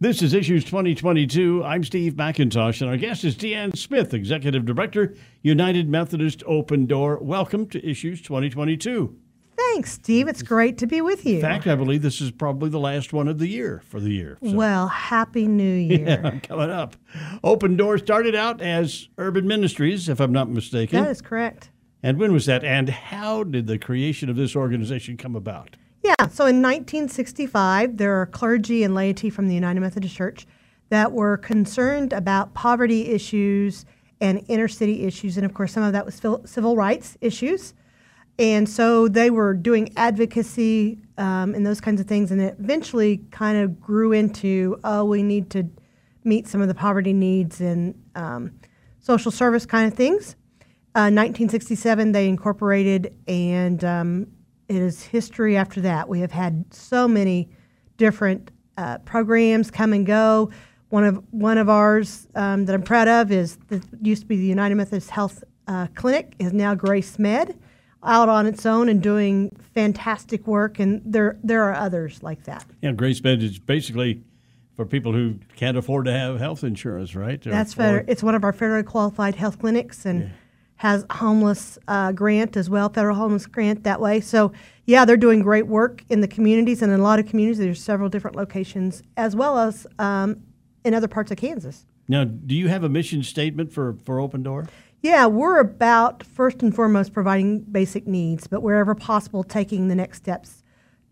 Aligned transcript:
This 0.00 0.22
is 0.22 0.34
Issues 0.34 0.64
2022. 0.64 1.62
I'm 1.64 1.84
Steve 1.84 2.14
McIntosh, 2.14 2.80
and 2.80 2.90
our 2.90 2.96
guest 2.96 3.22
is 3.24 3.36
Deann 3.36 3.76
Smith, 3.76 4.12
Executive 4.12 4.64
Director, 4.66 5.14
United 5.42 5.88
Methodist 5.88 6.42
Open 6.46 6.86
Door. 6.86 7.20
Welcome 7.22 7.68
to 7.68 7.88
Issues 7.88 8.20
2022. 8.20 9.16
Thanks, 9.56 9.92
Steve. 9.92 10.26
It's 10.26 10.42
great 10.42 10.78
to 10.78 10.86
be 10.88 11.00
with 11.00 11.24
you. 11.24 11.36
In 11.36 11.40
fact, 11.40 11.68
I 11.68 11.76
believe 11.76 12.02
this 12.02 12.20
is 12.20 12.32
probably 12.32 12.70
the 12.70 12.80
last 12.80 13.12
one 13.12 13.28
of 13.28 13.38
the 13.38 13.46
year 13.46 13.82
for 13.86 14.00
the 14.00 14.10
year. 14.10 14.36
So. 14.42 14.52
Well, 14.52 14.88
Happy 14.88 15.46
New 15.46 15.74
Year. 15.74 16.20
Yeah, 16.24 16.38
coming 16.40 16.70
up. 16.70 16.96
Open 17.44 17.76
Door 17.76 17.98
started 17.98 18.34
out 18.34 18.60
as 18.60 19.08
Urban 19.16 19.46
Ministries, 19.46 20.08
if 20.08 20.18
I'm 20.20 20.32
not 20.32 20.50
mistaken. 20.50 21.04
That 21.04 21.10
is 21.10 21.22
correct. 21.22 21.70
And 22.02 22.18
when 22.18 22.32
was 22.32 22.46
that? 22.46 22.64
And 22.64 22.88
how 22.88 23.44
did 23.44 23.68
the 23.68 23.78
creation 23.78 24.28
of 24.28 24.34
this 24.36 24.56
organization 24.56 25.16
come 25.16 25.36
about? 25.36 25.76
Yeah, 26.04 26.28
so 26.28 26.44
in 26.44 26.60
1965, 26.60 27.96
there 27.96 28.20
are 28.20 28.26
clergy 28.26 28.82
and 28.82 28.94
laity 28.94 29.30
from 29.30 29.48
the 29.48 29.54
United 29.54 29.80
Methodist 29.80 30.14
Church 30.14 30.46
that 30.90 31.12
were 31.12 31.38
concerned 31.38 32.12
about 32.12 32.52
poverty 32.52 33.08
issues 33.08 33.86
and 34.20 34.44
inner 34.48 34.68
city 34.68 35.04
issues. 35.04 35.38
And 35.38 35.46
of 35.46 35.54
course, 35.54 35.72
some 35.72 35.82
of 35.82 35.94
that 35.94 36.04
was 36.04 36.20
civil 36.44 36.76
rights 36.76 37.16
issues. 37.22 37.72
And 38.38 38.68
so 38.68 39.08
they 39.08 39.30
were 39.30 39.54
doing 39.54 39.94
advocacy 39.96 40.98
um, 41.16 41.54
and 41.54 41.64
those 41.64 41.80
kinds 41.80 42.02
of 42.02 42.06
things. 42.06 42.30
And 42.30 42.38
it 42.38 42.56
eventually 42.58 43.22
kind 43.30 43.56
of 43.56 43.80
grew 43.80 44.12
into, 44.12 44.78
oh, 44.84 45.06
we 45.06 45.22
need 45.22 45.48
to 45.50 45.70
meet 46.22 46.46
some 46.46 46.60
of 46.60 46.68
the 46.68 46.74
poverty 46.74 47.14
needs 47.14 47.62
and 47.62 47.94
um, 48.14 48.50
social 49.00 49.30
service 49.30 49.64
kind 49.64 49.90
of 49.90 49.96
things. 49.96 50.36
Uh, 50.96 51.08
1967, 51.08 52.12
they 52.12 52.28
incorporated, 52.28 53.14
and 53.26 53.82
um, 53.84 54.26
it 54.68 54.76
is 54.76 55.02
history 55.02 55.56
after 55.56 55.80
that. 55.82 56.08
We 56.08 56.20
have 56.20 56.32
had 56.32 56.64
so 56.72 57.06
many 57.06 57.48
different 57.96 58.50
uh, 58.76 58.98
programs 58.98 59.70
come 59.70 59.92
and 59.92 60.06
go. 60.06 60.50
One 60.88 61.04
of 61.04 61.22
one 61.32 61.58
of 61.58 61.68
ours 61.68 62.28
um, 62.34 62.66
that 62.66 62.74
I'm 62.74 62.82
proud 62.82 63.08
of 63.08 63.32
is 63.32 63.58
that 63.68 63.82
used 64.00 64.22
to 64.22 64.26
be 64.26 64.36
the 64.36 64.46
United 64.46 64.76
Methodist 64.76 65.10
Health 65.10 65.42
uh, 65.66 65.88
Clinic 65.94 66.34
is 66.38 66.52
now 66.52 66.74
Grace 66.74 67.18
Med, 67.18 67.58
out 68.02 68.28
on 68.28 68.46
its 68.46 68.64
own 68.64 68.88
and 68.88 69.02
doing 69.02 69.50
fantastic 69.74 70.46
work. 70.46 70.78
And 70.78 71.02
there 71.04 71.38
there 71.42 71.64
are 71.64 71.74
others 71.74 72.22
like 72.22 72.44
that. 72.44 72.64
Yeah, 72.80 72.92
Grace 72.92 73.22
Med 73.22 73.42
is 73.42 73.58
basically 73.58 74.22
for 74.76 74.84
people 74.84 75.12
who 75.12 75.38
can't 75.56 75.76
afford 75.76 76.04
to 76.06 76.12
have 76.12 76.38
health 76.38 76.64
insurance, 76.64 77.14
right? 77.14 77.40
That's 77.40 77.74
fair. 77.74 78.04
It's 78.06 78.22
one 78.22 78.34
of 78.34 78.44
our 78.44 78.52
federally 78.52 78.84
qualified 78.86 79.34
health 79.34 79.58
clinics 79.58 80.06
and. 80.06 80.22
Yeah 80.22 80.28
has 80.76 81.06
homeless 81.10 81.78
uh, 81.88 82.12
grant 82.12 82.56
as 82.56 82.68
well, 82.68 82.88
federal 82.88 83.16
homeless 83.16 83.46
grant 83.46 83.84
that 83.84 84.00
way. 84.00 84.20
So 84.20 84.52
yeah, 84.86 85.04
they're 85.04 85.16
doing 85.16 85.40
great 85.40 85.66
work 85.66 86.04
in 86.08 86.20
the 86.20 86.28
communities 86.28 86.82
and 86.82 86.92
in 86.92 87.00
a 87.00 87.02
lot 87.02 87.18
of 87.18 87.26
communities. 87.26 87.58
There's 87.58 87.82
several 87.82 88.08
different 88.08 88.36
locations 88.36 89.02
as 89.16 89.34
well 89.36 89.58
as 89.58 89.86
um, 89.98 90.42
in 90.84 90.94
other 90.94 91.08
parts 91.08 91.30
of 91.30 91.38
Kansas. 91.38 91.86
Now, 92.08 92.24
do 92.24 92.54
you 92.54 92.68
have 92.68 92.84
a 92.84 92.88
mission 92.88 93.22
statement 93.22 93.72
for, 93.72 93.96
for 94.04 94.20
Open 94.20 94.42
Door? 94.42 94.66
Yeah, 95.00 95.26
we're 95.26 95.58
about 95.58 96.24
first 96.24 96.62
and 96.62 96.74
foremost 96.74 97.12
providing 97.12 97.60
basic 97.60 98.06
needs, 98.06 98.46
but 98.46 98.62
wherever 98.62 98.94
possible, 98.94 99.44
taking 99.44 99.88
the 99.88 99.94
next 99.94 100.18
steps 100.18 100.62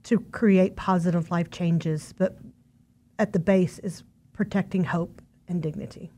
to 0.05 0.21
create 0.33 0.77
positive 0.77 1.31
life 1.31 1.51
changes. 1.51 2.13
But 2.17 2.39
at 3.19 3.33
the 3.33 3.39
base 3.39 3.79
is 3.79 4.03
protecting 4.33 4.85
hope 4.85 5.23
and 5.47 5.63
dignity. 5.63 6.11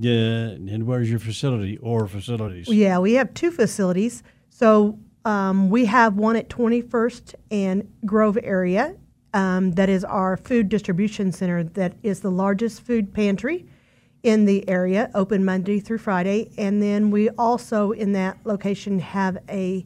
Yeah, 0.00 0.50
and 0.50 0.86
where's 0.86 1.10
your 1.10 1.18
facility 1.18 1.76
or 1.78 2.06
facilities? 2.06 2.68
Yeah, 2.68 2.98
we 2.98 3.14
have 3.14 3.34
two 3.34 3.50
facilities. 3.50 4.22
So 4.48 4.98
um, 5.24 5.70
we 5.70 5.86
have 5.86 6.16
one 6.16 6.36
at 6.36 6.48
21st 6.48 7.34
and 7.50 7.92
Grove 8.06 8.38
area. 8.42 8.96
Um, 9.34 9.72
that 9.72 9.88
is 9.88 10.04
our 10.04 10.36
food 10.36 10.68
distribution 10.68 11.32
center. 11.32 11.64
That 11.64 11.94
is 12.02 12.20
the 12.20 12.30
largest 12.30 12.82
food 12.82 13.12
pantry 13.12 13.66
in 14.22 14.44
the 14.44 14.68
area, 14.68 15.10
open 15.14 15.44
Monday 15.44 15.80
through 15.80 15.98
Friday. 15.98 16.50
And 16.56 16.82
then 16.82 17.10
we 17.10 17.28
also 17.30 17.90
in 17.90 18.12
that 18.12 18.38
location 18.44 19.00
have 19.00 19.38
a 19.48 19.84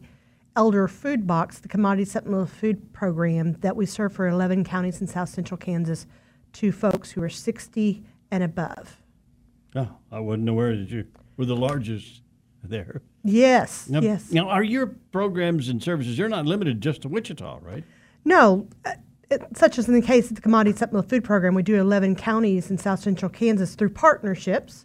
elder 0.56 0.88
food 0.88 1.26
box, 1.26 1.58
the 1.58 1.68
Commodity 1.68 2.04
Supplemental 2.04 2.46
Food 2.46 2.92
Program 2.92 3.54
that 3.60 3.76
we 3.76 3.86
serve 3.86 4.12
for 4.12 4.28
11 4.28 4.64
counties 4.64 5.00
in 5.00 5.06
South 5.06 5.30
Central 5.30 5.56
Kansas 5.56 6.06
to 6.54 6.70
folks 6.70 7.10
who 7.10 7.22
are 7.22 7.30
60 7.30 8.02
and 8.30 8.42
above. 8.42 9.01
Oh, 9.74 9.88
I 10.10 10.20
wasn't 10.20 10.48
aware 10.48 10.76
that 10.76 10.90
you 10.90 11.06
were 11.36 11.46
the 11.46 11.56
largest 11.56 12.22
there. 12.62 13.02
Yes, 13.24 13.88
now, 13.88 14.00
yes. 14.00 14.30
Now, 14.32 14.48
are 14.48 14.62
your 14.62 14.86
programs 15.12 15.68
and 15.68 15.82
services, 15.82 16.16
they're 16.16 16.28
not 16.28 16.46
limited 16.46 16.80
just 16.80 17.02
to 17.02 17.08
Wichita, 17.08 17.60
right? 17.62 17.84
No. 18.24 18.68
Uh, 18.84 18.92
such 19.54 19.78
as 19.78 19.88
in 19.88 19.94
the 19.94 20.02
case 20.02 20.28
of 20.28 20.36
the 20.36 20.42
Commodity 20.42 20.76
Supplemental 20.76 21.08
Food 21.08 21.24
Program, 21.24 21.54
we 21.54 21.62
do 21.62 21.80
11 21.80 22.16
counties 22.16 22.70
in 22.70 22.76
south 22.76 23.00
central 23.00 23.30
Kansas 23.30 23.74
through 23.74 23.90
partnerships. 23.90 24.84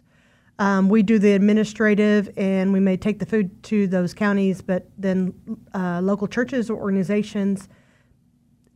Um, 0.58 0.88
we 0.88 1.02
do 1.02 1.18
the 1.18 1.32
administrative, 1.32 2.30
and 2.36 2.72
we 2.72 2.80
may 2.80 2.96
take 2.96 3.18
the 3.18 3.26
food 3.26 3.62
to 3.64 3.86
those 3.86 4.14
counties, 4.14 4.62
but 4.62 4.88
then 4.96 5.34
uh, 5.74 6.00
local 6.02 6.26
churches 6.26 6.70
or 6.70 6.80
organizations 6.80 7.68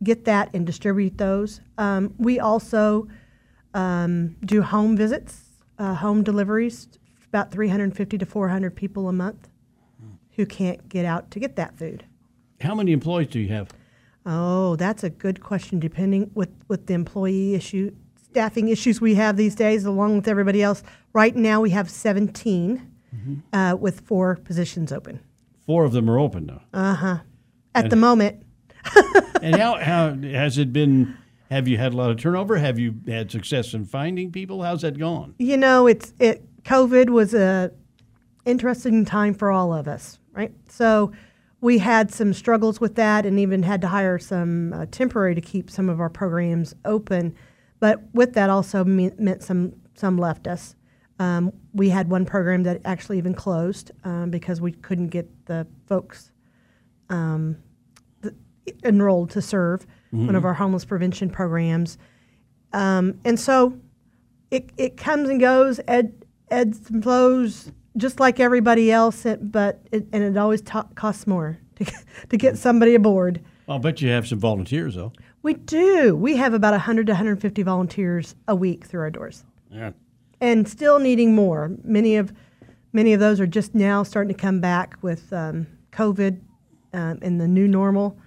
get 0.03 0.25
that 0.25 0.49
and 0.53 0.65
distribute 0.65 1.17
those. 1.17 1.59
Um, 1.77 2.13
we 2.17 2.39
also 2.39 3.07
um, 3.73 4.35
do 4.45 4.61
home 4.61 4.95
visits 4.95 5.42
uh, 5.77 5.95
home 5.95 6.23
deliveries, 6.23 6.87
about 7.27 7.51
350 7.51 8.17
to 8.17 8.25
400 8.25 8.75
people 8.75 9.09
a 9.09 9.13
month 9.13 9.49
who 10.35 10.45
can't 10.45 10.89
get 10.89 11.05
out 11.05 11.31
to 11.31 11.39
get 11.39 11.55
that 11.55 11.77
food. 11.77 12.05
How 12.61 12.75
many 12.75 12.91
employees 12.91 13.27
do 13.27 13.39
you 13.39 13.49
have? 13.49 13.69
Oh, 14.25 14.75
that's 14.75 15.03
a 15.03 15.09
good 15.09 15.41
question. 15.41 15.79
Depending 15.79 16.31
with 16.33 16.49
with 16.67 16.87
the 16.87 16.93
employee 16.93 17.55
issue, 17.55 17.93
staffing 18.15 18.69
issues 18.69 19.01
we 19.01 19.15
have 19.15 19.35
these 19.35 19.55
days, 19.55 19.85
along 19.85 20.15
with 20.15 20.27
everybody 20.27 20.63
else. 20.63 20.81
Right 21.11 21.35
now, 21.35 21.61
we 21.61 21.71
have 21.71 21.89
17 21.89 22.89
mm-hmm. 23.13 23.55
uh, 23.55 23.75
with 23.75 24.01
four 24.01 24.37
positions 24.37 24.91
open. 24.91 25.19
Four 25.65 25.83
of 25.83 25.91
them 25.91 26.09
are 26.09 26.19
open 26.19 26.45
now. 26.45 26.61
Uh 26.73 26.95
huh. 26.95 27.17
At 27.75 27.85
and, 27.85 27.91
the 27.91 27.95
moment. 27.97 28.43
and 29.41 29.55
how 29.55 29.75
how 29.77 30.13
has 30.15 30.57
it 30.57 30.71
been? 30.71 31.17
Have 31.53 31.67
you 31.67 31.77
had 31.77 31.93
a 31.93 31.95
lot 31.95 32.09
of 32.09 32.17
turnover? 32.17 32.57
Have 32.57 32.79
you 32.79 32.95
had 33.07 33.29
success 33.29 33.75
in 33.75 33.85
finding 33.85 34.31
people? 34.31 34.63
How's 34.63 34.81
that 34.81 34.97
gone? 34.97 35.35
You 35.37 35.55
know, 35.55 35.85
it's 35.85 36.11
it. 36.17 36.43
COVID 36.63 37.11
was 37.11 37.35
a 37.35 37.71
interesting 38.43 39.05
time 39.05 39.35
for 39.35 39.51
all 39.51 39.71
of 39.71 39.87
us, 39.87 40.17
right? 40.31 40.51
So 40.67 41.11
we 41.61 41.77
had 41.77 42.11
some 42.11 42.33
struggles 42.33 42.81
with 42.81 42.95
that, 42.95 43.27
and 43.27 43.39
even 43.39 43.61
had 43.61 43.81
to 43.81 43.87
hire 43.87 44.17
some 44.17 44.73
uh, 44.73 44.87
temporary 44.89 45.35
to 45.35 45.41
keep 45.41 45.69
some 45.69 45.89
of 45.89 45.99
our 46.01 46.09
programs 46.09 46.73
open. 46.85 47.35
But 47.79 48.01
with 48.15 48.33
that, 48.33 48.49
also 48.49 48.83
meant 48.83 49.43
some 49.43 49.73
some 49.93 50.17
left 50.17 50.47
us. 50.47 50.75
Um, 51.19 51.53
we 51.71 51.89
had 51.89 52.09
one 52.09 52.25
program 52.25 52.63
that 52.63 52.81
actually 52.83 53.19
even 53.19 53.35
closed 53.35 53.91
um, 54.03 54.31
because 54.31 54.59
we 54.59 54.71
couldn't 54.71 55.09
get 55.09 55.29
the 55.45 55.67
folks 55.85 56.31
um, 57.11 57.57
enrolled 58.83 59.29
to 59.29 59.41
serve 59.43 59.85
mm-hmm. 60.13 60.27
one 60.27 60.35
of 60.35 60.45
our 60.45 60.53
homeless 60.53 60.85
prevention 60.85 61.29
programs. 61.29 61.97
Um, 62.71 63.19
and 63.25 63.39
so 63.39 63.79
it, 64.51 64.69
it 64.77 64.97
comes 64.97 65.29
and 65.29 65.39
goes, 65.39 65.79
ed, 65.87 66.13
ebbs 66.49 66.89
and 66.89 67.03
flows, 67.03 67.71
just 67.97 68.19
like 68.19 68.39
everybody 68.39 68.91
else, 68.91 69.25
but 69.41 69.81
it, 69.91 70.05
and 70.13 70.23
it 70.23 70.37
always 70.37 70.61
t- 70.61 70.79
costs 70.95 71.27
more 71.27 71.59
to, 71.75 71.91
to 72.29 72.37
get 72.37 72.57
somebody 72.57 72.95
aboard. 72.95 73.41
I'll 73.67 73.79
bet 73.79 74.01
you 74.01 74.09
have 74.09 74.27
some 74.27 74.39
volunteers, 74.39 74.95
though. 74.95 75.13
We 75.41 75.55
do. 75.55 76.15
We 76.15 76.37
have 76.37 76.53
about 76.53 76.71
100 76.71 77.07
to 77.07 77.13
150 77.13 77.63
volunteers 77.63 78.35
a 78.47 78.55
week 78.55 78.85
through 78.85 79.01
our 79.01 79.09
doors. 79.09 79.43
Yeah. 79.69 79.91
And 80.39 80.67
still 80.67 80.99
needing 80.99 81.35
more. 81.35 81.71
Many 81.83 82.17
of 82.17 82.33
many 82.91 83.13
of 83.13 83.19
those 83.19 83.39
are 83.39 83.47
just 83.47 83.73
now 83.73 84.03
starting 84.03 84.33
to 84.33 84.39
come 84.39 84.59
back 84.59 84.97
with 85.01 85.31
um, 85.33 85.67
COVID 85.91 86.39
um, 86.93 87.19
and 87.21 87.41
the 87.41 87.47
new 87.47 87.67
normal 87.67 88.17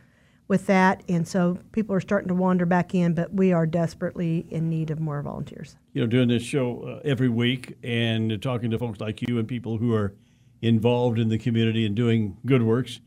with 0.49 0.67
that, 0.67 1.03
and 1.09 1.27
so 1.27 1.59
people 1.73 1.95
are 1.95 2.01
starting 2.01 2.29
to 2.29 2.35
wander 2.35 2.67
back 2.67 2.95
in, 2.95 3.15
but 3.15 3.33
we 3.33 3.53
are 3.53 3.67
desperately 3.67 4.47
in 4.51 4.69
need 4.69 4.91
of 4.91 5.01
more 5.01 5.21
volunteers. 5.23 5.77
You 5.93 6.03
know, 6.03 6.07
doing 6.07 6.29
this 6.29 6.43
show 6.43 6.83
uh, 6.83 7.09
every 7.09 7.29
week 7.29 7.77
and 7.83 8.41
talking 8.41 8.71
to 8.71 8.79
folks 8.79 9.01
like 9.01 9.23
you 9.23 9.39
and 9.39 9.49
people 9.49 9.79
who 9.79 9.93
are 9.93 10.15
involved 10.63 11.19
in 11.19 11.29
the 11.29 11.39
community 11.39 11.85
and 11.85 11.97
doing 11.97 12.37
good 12.47 12.63
works, 12.63 13.01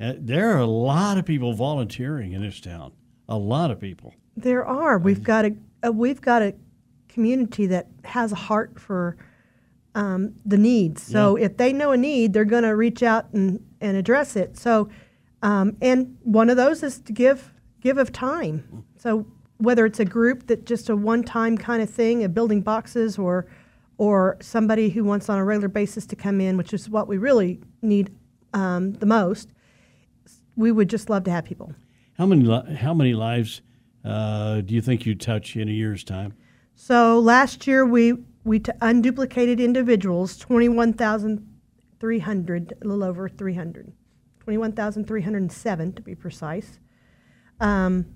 uh, 0.00 0.14
there 0.18 0.50
are 0.50 0.58
a 0.58 0.66
lot 0.66 1.16
of 1.16 1.24
people 1.24 1.52
volunteering 1.52 2.32
in 2.32 2.42
this 2.42 2.60
town. 2.60 2.92
A 3.28 3.38
lot 3.38 3.70
of 3.70 3.80
people. 3.80 4.12
There 4.36 4.64
are. 4.64 4.98
We've 4.98 5.22
got 5.22 5.44
a, 5.44 5.56
a 5.84 5.92
we've 5.92 6.20
got 6.20 6.42
a 6.42 6.54
community 7.08 7.66
that 7.66 7.86
has 8.04 8.32
a 8.32 8.36
heart 8.36 8.80
for 8.80 9.16
um, 9.94 10.34
the 10.44 10.58
needs. 10.58 11.02
So 11.02 11.36
yeah. 11.36 11.46
if 11.46 11.56
they 11.56 11.72
know 11.72 11.92
a 11.92 11.96
need, 11.96 12.32
they're 12.32 12.44
going 12.44 12.64
to 12.64 12.74
reach 12.74 13.02
out 13.02 13.32
and, 13.32 13.64
and 13.80 13.96
address 13.96 14.34
it. 14.34 14.58
So 14.58 14.88
um, 15.44 15.76
and 15.82 16.16
one 16.22 16.48
of 16.50 16.56
those 16.56 16.82
is 16.82 16.98
to 17.00 17.12
give 17.12 17.52
give 17.80 17.98
of 17.98 18.10
time. 18.10 18.84
So 18.96 19.26
whether 19.58 19.86
it's 19.86 20.00
a 20.00 20.04
group 20.04 20.46
that 20.46 20.64
just 20.64 20.88
a 20.88 20.96
one-time 20.96 21.58
kind 21.58 21.82
of 21.82 21.90
thing, 21.90 22.24
of 22.24 22.34
building 22.34 22.62
boxes, 22.62 23.18
or 23.18 23.46
or 23.98 24.38
somebody 24.40 24.88
who 24.88 25.04
wants 25.04 25.28
on 25.28 25.38
a 25.38 25.44
regular 25.44 25.68
basis 25.68 26.06
to 26.06 26.16
come 26.16 26.40
in, 26.40 26.56
which 26.56 26.72
is 26.72 26.88
what 26.88 27.06
we 27.06 27.18
really 27.18 27.60
need 27.82 28.10
um, 28.52 28.94
the 28.94 29.06
most, 29.06 29.50
we 30.56 30.72
would 30.72 30.88
just 30.88 31.10
love 31.10 31.22
to 31.24 31.30
have 31.30 31.44
people. 31.44 31.74
How 32.18 32.26
many 32.26 32.48
how 32.76 32.94
many 32.94 33.12
lives 33.12 33.60
uh, 34.04 34.62
do 34.62 34.74
you 34.74 34.80
think 34.80 35.04
you'd 35.04 35.20
touch 35.20 35.56
in 35.56 35.68
a 35.68 35.72
year's 35.72 36.04
time? 36.04 36.32
So 36.74 37.20
last 37.20 37.66
year 37.66 37.84
we 37.84 38.14
we 38.44 38.60
t- 38.60 38.72
unduplicated 38.80 39.58
individuals, 39.58 40.38
21,300, 40.38 42.72
a 42.80 42.84
little 42.86 43.04
over 43.04 43.28
300, 43.28 43.92
21,307 44.44 45.92
to 45.94 46.02
be 46.02 46.14
precise. 46.14 46.78
Um, 47.60 48.06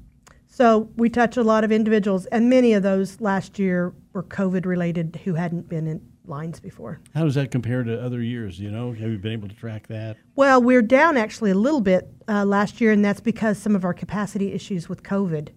so 0.47 0.91
we 0.97 1.09
touch 1.09 1.37
a 1.37 1.43
lot 1.43 1.65
of 1.65 1.73
individuals, 1.73 2.27
and 2.27 2.51
many 2.51 2.73
of 2.73 2.83
those 2.83 3.21
last 3.21 3.59
year 3.59 3.95
were 4.13 4.23
COVID 4.23 4.67
related 4.67 5.21
who 5.25 5.35
hadn't 5.35 5.69
been 5.69 5.87
in 5.87 6.01
lines 6.25 6.61
before. 6.61 7.01
How 7.15 7.25
does 7.25 7.35
that 7.37 7.51
compare 7.51 7.83
to 7.83 8.03
other 8.03 8.23
years? 8.23 8.61
You 8.61 8.71
know, 8.71 8.93
have 8.93 9.11
you 9.11 9.19
been 9.19 9.33
able 9.33 9.49
to 9.49 9.55
track 9.55 9.87
that? 9.89 10.17
Well, 10.37 10.63
we're 10.63 10.83
down 10.83 11.17
actually 11.17 11.51
a 11.51 11.55
little 11.55 11.81
bit 11.81 12.09
uh, 12.29 12.45
last 12.45 12.81
year, 12.81 12.93
and 12.93 13.05
that's 13.05 13.21
because 13.21 13.59
some 13.59 13.75
of 13.75 13.85
our 13.85 13.95
capacity 13.95 14.53
issues 14.53 14.89
with 14.89 15.03
COVID. 15.03 15.51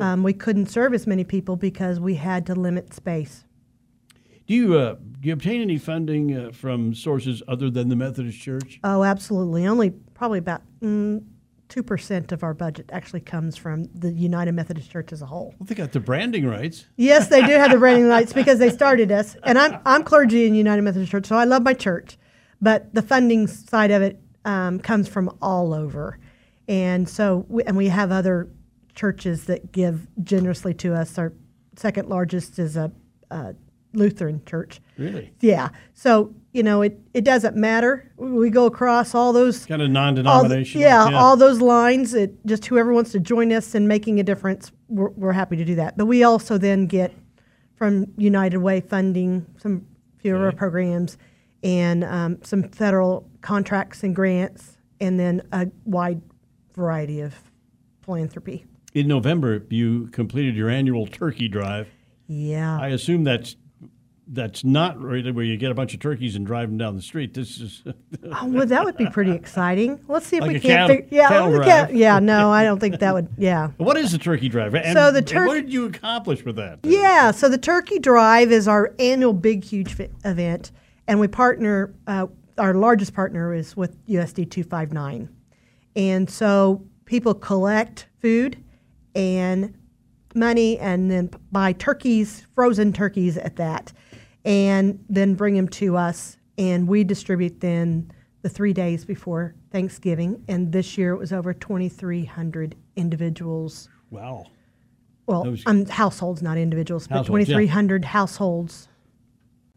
Um, 0.00 0.22
we 0.22 0.32
couldn't 0.32 0.66
serve 0.66 0.94
as 0.94 1.06
many 1.06 1.24
people 1.24 1.56
because 1.56 2.00
we 2.00 2.14
had 2.14 2.46
to 2.46 2.54
limit 2.54 2.94
space. 2.94 3.44
Do 4.48 4.54
you 4.54 4.78
uh, 4.78 4.94
do 4.94 5.28
you 5.28 5.34
obtain 5.34 5.60
any 5.60 5.76
funding 5.76 6.34
uh, 6.34 6.52
from 6.52 6.94
sources 6.94 7.42
other 7.46 7.68
than 7.68 7.90
the 7.90 7.96
Methodist 7.96 8.40
Church? 8.40 8.80
Oh, 8.82 9.04
absolutely. 9.04 9.66
Only 9.66 9.90
probably 9.90 10.38
about 10.38 10.62
mm, 10.80 11.22
two 11.68 11.82
percent 11.82 12.32
of 12.32 12.42
our 12.42 12.54
budget 12.54 12.88
actually 12.90 13.20
comes 13.20 13.58
from 13.58 13.84
the 13.94 14.10
United 14.10 14.52
Methodist 14.52 14.90
Church 14.90 15.12
as 15.12 15.20
a 15.20 15.26
whole. 15.26 15.54
Well, 15.58 15.66
they 15.66 15.74
got 15.74 15.92
the 15.92 16.00
branding 16.00 16.46
rights. 16.46 16.86
Yes, 16.96 17.28
they 17.28 17.42
do 17.42 17.52
have 17.52 17.72
the 17.72 17.78
branding 17.78 18.08
rights 18.08 18.32
because 18.32 18.58
they 18.58 18.70
started 18.70 19.12
us, 19.12 19.36
and 19.44 19.58
I'm 19.58 19.78
I'm 19.84 20.02
clergy 20.02 20.46
in 20.46 20.54
United 20.54 20.80
Methodist 20.80 21.10
Church, 21.10 21.26
so 21.26 21.36
I 21.36 21.44
love 21.44 21.62
my 21.62 21.74
church, 21.74 22.16
but 22.58 22.94
the 22.94 23.02
funding 23.02 23.48
side 23.48 23.90
of 23.90 24.00
it 24.00 24.18
um, 24.46 24.80
comes 24.80 25.08
from 25.08 25.30
all 25.42 25.74
over, 25.74 26.18
and 26.66 27.06
so 27.06 27.44
we, 27.50 27.64
and 27.64 27.76
we 27.76 27.88
have 27.88 28.10
other 28.10 28.48
churches 28.94 29.44
that 29.44 29.72
give 29.72 30.08
generously 30.24 30.72
to 30.72 30.94
us. 30.94 31.18
Our 31.18 31.34
second 31.76 32.08
largest 32.08 32.58
is 32.58 32.78
a, 32.78 32.90
a 33.30 33.54
Lutheran 33.94 34.42
church. 34.46 34.80
Really, 34.98 35.32
Yeah. 35.40 35.70
So, 35.94 36.34
you 36.52 36.62
know, 36.62 36.82
it, 36.82 36.98
it 37.14 37.24
doesn't 37.24 37.56
matter. 37.56 38.10
We 38.16 38.50
go 38.50 38.66
across 38.66 39.14
all 39.14 39.32
those 39.32 39.64
kind 39.66 39.80
of 39.82 39.90
non-denominational. 39.90 40.82
yeah, 40.82 41.10
all 41.16 41.36
those 41.36 41.60
lines. 41.60 42.14
It 42.14 42.34
just 42.46 42.66
whoever 42.66 42.92
wants 42.92 43.12
to 43.12 43.20
join 43.20 43.52
us 43.52 43.74
in 43.74 43.86
making 43.88 44.18
a 44.20 44.22
difference, 44.22 44.72
we're, 44.88 45.10
we're 45.10 45.32
happy 45.32 45.56
to 45.56 45.64
do 45.64 45.74
that. 45.76 45.96
But 45.96 46.06
we 46.06 46.22
also 46.24 46.58
then 46.58 46.86
get 46.86 47.14
from 47.76 48.06
United 48.16 48.58
Way 48.58 48.80
funding 48.80 49.46
some 49.58 49.86
few 50.18 50.34
of 50.34 50.40
our 50.42 50.48
Okay. 50.48 50.56
programs 50.56 51.16
and 51.62 52.02
um, 52.04 52.38
some 52.42 52.64
federal 52.70 53.28
contracts 53.40 54.02
and 54.02 54.14
grants, 54.14 54.76
and 55.00 55.18
then 55.18 55.42
a 55.52 55.68
wide 55.84 56.20
variety 56.74 57.20
of 57.20 57.34
philanthropy. 58.02 58.64
In 58.94 59.06
November, 59.06 59.64
you 59.70 60.08
completed 60.08 60.56
your 60.56 60.68
annual 60.70 61.06
turkey 61.06 61.46
drive. 61.48 61.88
Yeah. 62.26 62.78
I 62.80 62.88
assume 62.88 63.24
that's 63.24 63.56
that's 64.30 64.62
not 64.62 65.00
really 65.00 65.32
where 65.32 65.44
you 65.44 65.56
get 65.56 65.70
a 65.70 65.74
bunch 65.74 65.94
of 65.94 66.00
turkeys 66.00 66.36
and 66.36 66.46
drive 66.46 66.68
them 66.68 66.76
down 66.76 66.94
the 66.96 67.02
street. 67.02 67.32
This 67.32 67.58
is 67.60 67.82
Oh, 68.24 68.46
well, 68.46 68.66
that 68.66 68.84
would 68.84 68.96
be 68.96 69.06
pretty 69.08 69.32
exciting. 69.32 70.00
Let's 70.06 70.26
see 70.26 70.36
if 70.36 70.42
Like 70.42 70.52
we 70.52 70.60
can't. 70.60 70.90
cattle- 70.90 71.06
yeah, 71.10 71.28
cattle 71.28 71.60
can't- 71.64 71.94
yeah. 71.94 72.18
No, 72.18 72.50
I 72.50 72.62
don't 72.64 72.78
think 72.78 72.98
that 73.00 73.14
would. 73.14 73.28
Yeah. 73.38 73.70
what 73.78 73.96
is 73.96 74.12
the 74.12 74.18
turkey 74.18 74.48
drive? 74.48 74.74
And, 74.74 74.96
So 74.96 75.10
the 75.10 75.22
tur- 75.22 75.46
what 75.46 75.54
did 75.54 75.72
you 75.72 75.86
accomplish 75.86 76.44
with 76.44 76.56
that? 76.56 76.80
Yeah, 76.82 77.30
so 77.30 77.48
the 77.48 77.56
Turkey 77.58 77.98
Drive 77.98 78.52
is 78.52 78.68
our 78.68 78.94
annual 78.98 79.32
big, 79.32 79.64
huge 79.64 79.96
event, 80.24 80.72
and 81.06 81.18
we 81.20 81.28
partner. 81.28 81.94
Uh, 82.06 82.26
our 82.58 82.74
largest 82.74 83.14
partner 83.14 83.54
is 83.54 83.76
with 83.76 83.96
USD 84.06 84.50
two 84.50 84.64
five 84.64 84.92
nine, 84.92 85.28
and 85.96 86.28
so 86.28 86.84
people 87.06 87.32
collect 87.32 88.08
food 88.20 88.62
and 89.14 89.72
money, 90.34 90.78
and 90.78 91.10
then 91.10 91.30
buy 91.52 91.72
turkeys, 91.72 92.46
frozen 92.54 92.92
turkeys 92.92 93.36
at 93.38 93.56
that, 93.56 93.92
and 94.44 95.04
then 95.08 95.34
bring 95.34 95.54
them 95.54 95.68
to 95.68 95.96
us, 95.96 96.36
and 96.56 96.86
we 96.88 97.04
distribute 97.04 97.60
then 97.60 98.10
the 98.42 98.48
three 98.48 98.72
days 98.72 99.04
before 99.04 99.54
Thanksgiving, 99.72 100.42
and 100.48 100.72
this 100.72 100.96
year 100.96 101.12
it 101.12 101.18
was 101.18 101.32
over 101.32 101.52
twenty 101.54 101.88
three 101.88 102.24
hundred 102.24 102.74
individuals 102.96 103.88
Wow. 104.10 104.46
well, 105.26 105.44
Those- 105.44 105.62
um, 105.66 105.84
households, 105.86 106.40
not 106.42 106.56
individuals, 106.56 107.06
but 107.06 107.16
Households, 107.16 107.48
yeah. 107.48 107.56
2,300 107.56 108.04
households. 108.06 108.88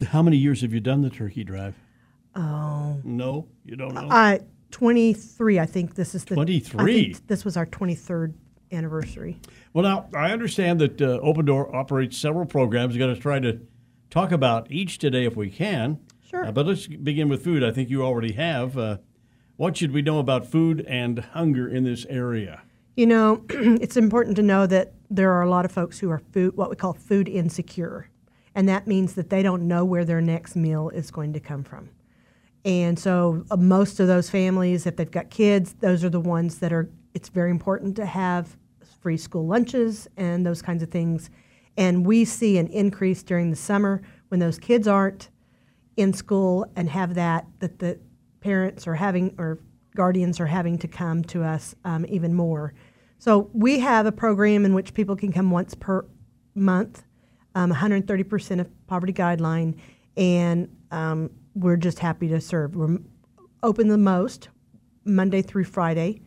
How 0.07 0.21
many 0.23 0.37
years 0.37 0.61
have 0.61 0.73
you 0.73 0.79
done 0.79 1.01
the 1.01 1.09
turkey 1.09 1.43
drive? 1.43 1.75
Oh, 2.35 2.99
No, 3.03 3.47
you 3.65 3.75
don't 3.75 3.93
know. 3.93 4.07
uh, 4.09 4.39
23. 4.71 5.59
I 5.59 5.65
think 5.65 5.95
this 5.95 6.15
is 6.15 6.23
the 6.23 6.35
23? 6.35 7.03
Think 7.13 7.27
this 7.27 7.43
was 7.43 7.57
our 7.57 7.65
23rd 7.65 8.33
anniversary. 8.71 9.37
Well, 9.73 9.83
now 9.83 10.09
I 10.17 10.31
understand 10.31 10.79
that 10.79 11.01
uh, 11.01 11.19
Open 11.21 11.43
Door 11.45 11.75
operates 11.75 12.17
several 12.17 12.45
programs. 12.45 12.93
We're 12.95 12.99
going 12.99 13.15
to 13.15 13.21
try 13.21 13.39
to 13.39 13.59
talk 14.11 14.31
about 14.31 14.69
each 14.69 14.99
today 14.99 15.25
if 15.25 15.35
we 15.35 15.49
can. 15.49 15.99
Sure. 16.29 16.45
Uh, 16.45 16.51
but 16.51 16.67
let's 16.67 16.85
begin 16.85 17.29
with 17.29 17.43
food. 17.43 17.63
I 17.63 17.71
think 17.71 17.89
you 17.89 18.03
already 18.03 18.33
have. 18.33 18.77
Uh, 18.77 18.97
what 19.57 19.77
should 19.77 19.91
we 19.91 20.01
know 20.01 20.19
about 20.19 20.45
food 20.45 20.85
and 20.87 21.19
hunger 21.19 21.67
in 21.67 21.83
this 21.83 22.05
area? 22.05 22.61
You 22.95 23.07
know, 23.07 23.45
it's 23.49 23.97
important 23.97 24.35
to 24.35 24.43
know 24.43 24.67
that 24.67 24.93
there 25.09 25.31
are 25.31 25.41
a 25.41 25.49
lot 25.49 25.65
of 25.65 25.71
folks 25.71 25.99
who 25.99 26.11
are 26.11 26.19
food, 26.19 26.55
what 26.55 26.69
we 26.69 26.75
call 26.75 26.93
food 26.93 27.27
insecure, 27.27 28.09
and 28.53 28.67
that 28.69 28.85
means 28.85 29.15
that 29.15 29.29
they 29.29 29.41
don't 29.41 29.67
know 29.67 29.83
where 29.85 30.05
their 30.05 30.21
next 30.21 30.55
meal 30.55 30.89
is 30.89 31.09
going 31.09 31.33
to 31.33 31.39
come 31.39 31.63
from. 31.63 31.89
And 32.63 32.99
so, 32.99 33.43
uh, 33.49 33.57
most 33.57 33.99
of 33.99 34.07
those 34.07 34.29
families, 34.29 34.85
if 34.85 34.95
they've 34.97 35.09
got 35.09 35.29
kids, 35.29 35.73
those 35.79 36.03
are 36.03 36.09
the 36.09 36.19
ones 36.19 36.59
that 36.59 36.71
are. 36.71 36.89
It's 37.13 37.27
very 37.27 37.51
important 37.51 37.95
to 37.97 38.05
have 38.05 38.55
free 39.01 39.17
school 39.17 39.45
lunches 39.45 40.07
and 40.15 40.45
those 40.45 40.61
kinds 40.61 40.81
of 40.81 40.89
things. 40.89 41.29
And 41.77 42.06
we 42.06 42.25
see 42.25 42.57
an 42.57 42.68
increase 42.68 43.23
during 43.23 43.50
the 43.50 43.56
summer 43.56 44.01
when 44.27 44.39
those 44.39 44.57
kids 44.57 44.88
aren't 44.88 45.29
in 45.97 46.13
school 46.13 46.65
and 46.75 46.89
have 46.89 47.15
that 47.15 47.45
that 47.59 47.79
the 47.79 48.00
parents 48.39 48.88
are 48.88 48.95
having 48.95 49.35
or 49.38 49.59
guardians 49.95 50.39
are 50.39 50.47
having 50.47 50.77
to 50.79 50.88
come 50.88 51.23
to 51.23 51.44
us 51.44 51.75
um, 51.85 52.06
even 52.07 52.33
more. 52.33 52.73
So 53.19 53.50
we 53.53 53.79
have 53.79 54.06
a 54.06 54.12
program 54.12 54.65
in 54.65 54.73
which 54.73 54.94
people 54.94 55.15
can 55.15 55.31
come 55.31 55.51
once 55.51 55.75
per 55.75 56.06
month, 56.56 57.03
um, 57.56 57.71
130% 57.71 58.59
of 58.59 58.88
poverty 58.88 59.13
guideline, 59.13 59.77
and 60.18 60.75
um, 60.91 61.29
we're 61.53 61.77
just 61.77 62.00
happy 62.00 62.27
to 62.29 62.41
serve. 62.41 62.75
We're 62.75 62.97
open 63.63 63.89
the 63.89 63.97
most 63.97 64.50
Monday 65.06 65.41
through 65.41 65.65
Friday 65.65 66.21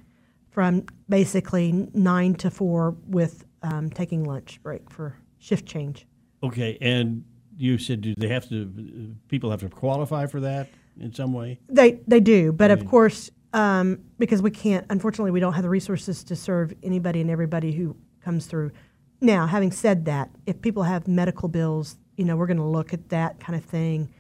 from 0.51 0.85
basically 1.09 1.89
nine 1.95 2.35
to 2.35 2.51
four 2.51 2.97
with 3.07 3.45
um, 3.63 3.91
taking 3.91 4.25
lunch 4.25 4.63
break 4.63 4.89
for 4.91 5.17
shift 5.45 5.67
change. 5.67 6.07
Okay, 6.43 6.79
and 6.81 7.23
you 7.57 7.79
said 7.79 8.01
do 8.01 8.15
they 8.17 8.29
have 8.29 8.49
to? 8.49 9.15
People 9.29 9.51
have 9.51 9.61
to 9.61 9.69
qualify 9.69 10.27
for 10.27 10.41
that 10.41 10.69
in 10.99 11.13
some 11.13 11.33
way. 11.33 11.61
They 11.69 12.01
they 12.07 12.21
do, 12.21 12.53
but 12.53 12.71
of 12.71 12.87
course, 12.87 13.31
um, 13.53 14.01
because 14.19 14.43
we 14.43 14.51
can't, 14.51 14.87
unfortunately, 14.91 15.31
we 15.31 15.41
don't 15.41 15.53
have 15.53 15.63
the 15.63 15.69
resources 15.69 16.25
to 16.25 16.37
serve 16.37 16.73
anybody 16.83 17.21
and 17.21 17.31
everybody 17.31 17.73
who 17.73 17.97
comes 18.23 18.47
through. 18.47 18.73
Now, 19.21 19.47
having 19.47 19.71
said 19.71 20.07
that, 20.07 20.31
if 20.47 20.61
people 20.61 20.83
have 20.83 21.07
medical 21.07 21.49
bills, 21.49 21.97
you 22.17 22.25
know, 22.25 22.37
we're 22.37 22.47
going 22.47 22.59
to 22.59 22.65
look 22.65 22.93
at 22.93 23.09
that 23.11 23.39
kind 23.39 23.57
of 23.57 23.65
thing, 23.65 24.13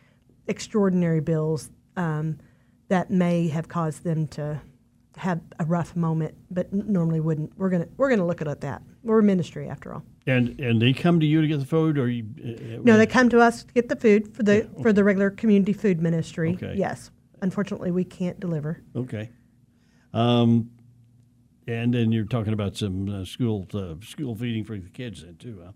extraordinary 0.47 1.21
bills 1.21 1.71
um, 1.97 2.39
that 2.89 3.11
may 3.11 3.49
have 3.49 3.69
caused 3.69 4.05
them 4.05 4.29
to 4.29 4.61
have 5.17 5.41
a 5.59 5.65
rough 5.65 5.97
moment, 5.97 6.35
but 6.51 6.73
normally 6.73 7.21
wouldn't. 7.21 7.53
We're 7.57 7.71
gonna 7.71 7.89
we're 7.97 8.11
gonna 8.11 8.27
look 8.27 8.41
at 8.41 8.61
that. 8.61 8.83
We're 9.03 9.21
a 9.21 9.23
ministry 9.23 9.69
after 9.69 9.95
all. 9.95 10.03
And 10.27 10.59
and 10.59 10.81
they 10.81 10.93
come 10.95 11.21
to 11.21 11.27
you 11.27 11.43
to 11.43 11.47
get 11.47 11.61
the 11.61 11.67
food, 11.67 11.99
or 11.99 12.09
you? 12.09 12.25
Uh, 12.43 12.81
No, 12.83 12.97
they 12.97 13.07
come 13.07 13.29
to 13.29 13.41
us 13.41 13.65
to 13.65 13.73
get 13.75 13.89
the 13.89 13.97
food 13.97 14.35
for 14.35 14.43
the 14.43 14.69
for 14.81 14.93
the 14.93 15.05
regular 15.05 15.31
community 15.31 15.75
food 15.75 16.01
ministry. 16.01 16.55
Okay. 16.55 16.75
Yes, 16.77 17.11
unfortunately, 17.43 17.91
we 17.91 18.05
can't 18.05 18.41
deliver. 18.41 18.83
Okay. 18.97 19.31
Um, 20.15 20.71
and 21.67 21.93
then 21.93 22.11
you're 22.13 22.25
talking 22.25 22.55
about 22.55 22.77
some 22.77 23.09
uh, 23.09 23.25
school 23.25 23.67
uh, 23.75 23.97
school 24.03 24.35
feeding 24.35 24.65
for 24.65 24.79
the 24.79 24.89
kids 24.89 25.23
then 25.23 25.37
too. 25.37 25.61
Huh? 25.65 25.73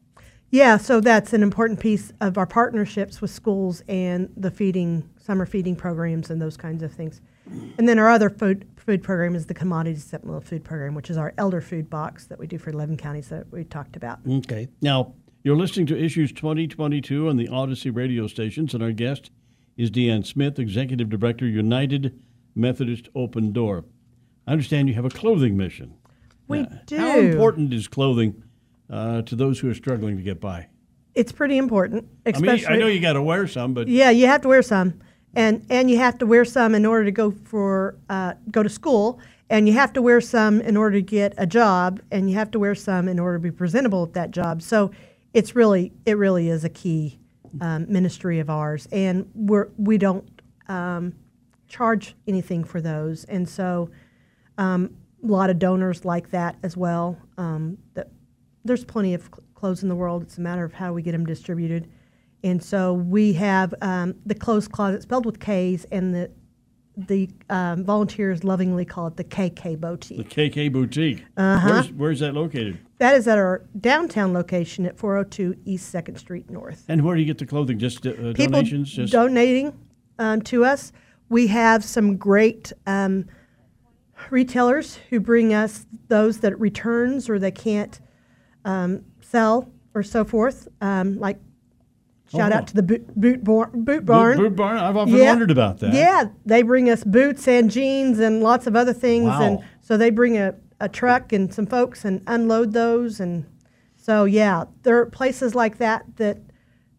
Yeah, 0.50 0.78
so 0.78 1.00
that's 1.00 1.34
an 1.34 1.42
important 1.42 1.78
piece 1.78 2.12
of 2.22 2.38
our 2.38 2.46
partnerships 2.46 3.20
with 3.20 3.30
schools 3.30 3.82
and 3.86 4.30
the 4.34 4.50
feeding, 4.50 5.10
summer 5.18 5.44
feeding 5.44 5.76
programs 5.76 6.30
and 6.30 6.40
those 6.40 6.56
kinds 6.56 6.82
of 6.82 6.90
things. 6.90 7.20
And 7.78 7.88
then 7.88 7.98
our 7.98 8.08
other 8.08 8.30
food 8.30 8.66
food 8.76 9.02
program 9.02 9.34
is 9.34 9.46
the 9.46 9.54
Commodity 9.54 9.98
Supplemental 9.98 10.40
Food 10.40 10.64
Program, 10.64 10.94
which 10.94 11.10
is 11.10 11.16
our 11.16 11.34
elder 11.36 11.60
food 11.60 11.90
box 11.90 12.26
that 12.26 12.38
we 12.38 12.46
do 12.46 12.56
for 12.58 12.70
11 12.70 12.96
counties 12.96 13.28
that 13.28 13.50
we 13.52 13.64
talked 13.64 13.96
about. 13.96 14.20
Okay. 14.26 14.68
Now 14.80 15.14
you're 15.42 15.56
listening 15.56 15.86
to 15.86 15.98
Issues 15.98 16.32
2022 16.32 17.28
on 17.28 17.36
the 17.36 17.48
Audacy 17.48 17.94
radio 17.94 18.26
stations, 18.26 18.72
and 18.74 18.82
our 18.82 18.92
guest 18.92 19.30
is 19.76 19.90
Deann 19.90 20.24
Smith, 20.26 20.58
Executive 20.58 21.08
Director, 21.10 21.46
United 21.46 22.18
Methodist 22.54 23.08
Open 23.14 23.52
Door. 23.52 23.84
I 24.46 24.52
understand 24.52 24.88
you 24.88 24.94
have 24.94 25.04
a 25.04 25.10
clothing 25.10 25.56
mission. 25.56 25.94
We 26.48 26.60
Uh, 26.60 26.66
do. 26.86 26.96
How 26.96 27.18
important 27.18 27.72
is 27.74 27.86
clothing 27.88 28.42
uh, 28.90 29.22
to 29.22 29.36
those 29.36 29.60
who 29.60 29.68
are 29.70 29.74
struggling 29.74 30.16
to 30.16 30.22
get 30.22 30.40
by? 30.40 30.68
It's 31.14 31.32
pretty 31.32 31.58
important, 31.58 32.06
I 32.26 32.38
mean, 32.38 32.64
I 32.68 32.76
know 32.76 32.86
you 32.86 33.00
got 33.00 33.14
to 33.14 33.22
wear 33.22 33.46
some, 33.46 33.74
but 33.74 33.88
Yeah, 33.88 34.10
you 34.10 34.26
have 34.26 34.40
to 34.42 34.48
wear 34.48 34.62
some, 34.62 35.00
and 35.34 35.64
and 35.70 35.90
you 35.90 35.98
have 35.98 36.18
to 36.18 36.26
wear 36.26 36.44
some 36.44 36.74
in 36.74 36.86
order 36.86 37.04
to 37.04 37.12
go 37.12 37.30
for 37.30 37.96
uh, 38.08 38.34
go 38.50 38.62
to 38.62 38.68
school, 38.68 39.20
and 39.50 39.68
you 39.68 39.74
have 39.74 39.92
to 39.94 40.02
wear 40.02 40.20
some 40.20 40.60
in 40.60 40.76
order 40.76 40.96
to 40.96 41.02
get 41.02 41.34
a 41.36 41.46
job, 41.46 42.00
and 42.10 42.30
you 42.30 42.36
have 42.36 42.50
to 42.52 42.58
wear 42.58 42.74
some 42.74 43.08
in 43.08 43.18
order 43.18 43.38
to 43.38 43.42
be 43.42 43.50
presentable 43.50 44.02
at 44.02 44.14
that 44.14 44.30
job. 44.30 44.62
So 44.62 44.90
it's 45.34 45.54
really 45.54 45.92
it 46.06 46.16
really 46.16 46.48
is 46.48 46.64
a 46.64 46.68
key 46.68 47.18
um, 47.60 47.86
ministry 47.88 48.40
of 48.40 48.50
ours, 48.50 48.88
and 48.92 49.30
we're 49.34 49.68
we 49.76 49.98
don't 49.98 50.28
um, 50.68 51.14
charge 51.68 52.14
anything 52.26 52.64
for 52.64 52.80
those, 52.80 53.24
and 53.24 53.48
so 53.48 53.90
um, 54.56 54.96
a 55.22 55.26
lot 55.26 55.50
of 55.50 55.58
donors 55.58 56.04
like 56.04 56.30
that 56.30 56.56
as 56.62 56.76
well. 56.76 57.18
Um, 57.36 57.78
that 57.94 58.08
there's 58.64 58.84
plenty 58.84 59.14
of 59.14 59.22
cl- 59.22 59.42
clothes 59.54 59.82
in 59.82 59.88
the 59.88 59.94
world. 59.94 60.22
It's 60.22 60.38
a 60.38 60.40
matter 60.40 60.64
of 60.64 60.72
how 60.72 60.92
we 60.92 61.02
get 61.02 61.12
them 61.12 61.24
distributed, 61.24 61.88
and 62.44 62.62
so 62.62 62.94
we 62.94 63.32
have 63.34 63.74
um, 63.82 64.14
the 64.24 64.34
clothes 64.34 64.68
closet 64.68 65.02
spelled 65.02 65.26
with 65.26 65.40
K's, 65.40 65.84
and 65.90 66.14
the 66.14 66.30
the 67.06 67.30
um, 67.48 67.84
volunteers 67.84 68.42
lovingly 68.42 68.84
call 68.84 69.06
it 69.06 69.16
the 69.16 69.24
KK 69.24 69.78
Boutique. 69.78 70.18
The. 70.18 70.24
KK 70.50 70.72
Boutique. 70.72 71.24
Uh-huh. 71.36 71.68
Where's, 71.68 71.92
where's 71.92 72.20
that 72.20 72.34
located? 72.34 72.78
That 72.98 73.14
is 73.14 73.28
at 73.28 73.38
our 73.38 73.64
downtown 73.80 74.32
location 74.32 74.84
at 74.84 74.98
402 74.98 75.56
East 75.64 75.90
Second 75.90 76.16
Street 76.16 76.50
North. 76.50 76.84
And 76.88 77.04
where 77.04 77.14
do 77.14 77.20
you 77.20 77.26
get 77.26 77.38
the 77.38 77.46
clothing? 77.46 77.78
Just 77.78 78.04
uh, 78.04 78.32
People 78.34 78.46
donations? 78.46 78.92
Just 78.92 79.12
donating 79.12 79.78
um, 80.18 80.42
to 80.42 80.64
us. 80.64 80.92
We 81.28 81.46
have 81.48 81.84
some 81.84 82.16
great 82.16 82.72
um, 82.86 83.26
retailers 84.30 84.98
who 85.10 85.20
bring 85.20 85.54
us 85.54 85.86
those 86.08 86.40
that 86.40 86.58
returns 86.58 87.30
or 87.30 87.38
they 87.38 87.52
can't 87.52 88.00
um, 88.64 89.04
sell 89.20 89.70
or 89.94 90.02
so 90.02 90.24
forth. 90.24 90.66
Um, 90.80 91.18
like 91.18 91.38
shout 92.30 92.52
Oh. 92.52 92.56
out 92.56 92.66
to 92.68 92.74
the 92.74 92.82
boot, 92.82 93.14
boot, 93.16 93.42
bar- 93.44 93.70
boot 93.72 93.84
Boot- 93.84 94.04
barn. 94.06 94.36
Boot 94.38 94.56
Barn. 94.56 94.76
I've 94.78 94.96
often 94.96 95.16
Yeah. 95.16 95.30
wondered 95.30 95.50
about 95.50 95.78
that. 95.80 95.92
Yeah, 95.94 96.24
they 96.46 96.62
bring 96.62 96.88
us 96.90 97.02
boots 97.04 97.48
and 97.48 97.70
jeans 97.70 98.18
and 98.18 98.42
lots 98.42 98.66
of 98.66 98.76
other 98.76 98.92
things, 98.92 99.26
Wow. 99.26 99.42
and 99.42 99.58
so 99.80 99.96
they 99.96 100.10
bring 100.10 100.36
a, 100.36 100.54
a 100.80 100.88
truck 100.88 101.32
and 101.32 101.52
some 101.52 101.66
folks 101.66 102.04
and 102.04 102.20
unload 102.26 102.72
those, 102.72 103.18
and 103.20 103.44
so 103.96 104.24
yeah, 104.24 104.64
there 104.82 104.98
are 104.98 105.06
places 105.06 105.54
like 105.54 105.78
that 105.78 106.04
that 106.16 106.38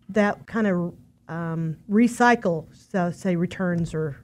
that 0.09 0.45
kind 0.47 0.65
of 0.67 0.93
um, 1.27 1.77
recycle, 1.89 2.65
so 2.71 3.11
say 3.11 3.35
returns 3.35 3.93
or 3.93 4.17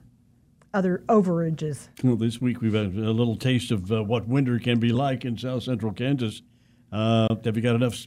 other 0.74 1.04
overages. 1.08 1.88
Well, 2.02 2.16
this 2.16 2.40
week 2.40 2.60
we've 2.60 2.74
had 2.74 2.86
a 2.96 3.12
little 3.12 3.36
taste 3.36 3.70
of 3.70 3.92
uh, 3.92 4.02
what 4.02 4.26
winter 4.26 4.58
can 4.58 4.80
be 4.80 4.90
like 4.90 5.24
in 5.24 5.38
South 5.38 5.62
Central 5.62 5.92
Kansas. 5.92 6.42
Uh, 6.90 7.28
have 7.44 7.54
you 7.56 7.62
got 7.62 7.76
enough 7.76 8.06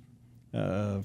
uh, 0.53 0.97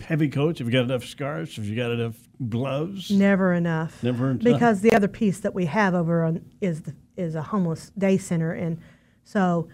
heavy 0.00 0.28
coats? 0.28 0.58
Have 0.58 0.68
you 0.68 0.72
got 0.72 0.84
enough 0.84 1.04
scarves? 1.04 1.56
Have 1.56 1.66
you 1.66 1.76
got 1.76 1.90
enough 1.90 2.16
gloves? 2.48 3.10
Never 3.10 3.52
enough. 3.52 4.02
Never 4.02 4.30
enough. 4.30 4.44
Because 4.44 4.80
the 4.80 4.92
other 4.92 5.08
piece 5.08 5.40
that 5.40 5.54
we 5.54 5.66
have 5.66 5.94
over 5.94 6.24
on 6.24 6.44
is 6.60 6.82
the, 6.82 6.94
is 7.16 7.34
a 7.34 7.42
homeless 7.42 7.90
day 7.98 8.16
center, 8.16 8.52
and 8.52 8.78
so 9.24 9.68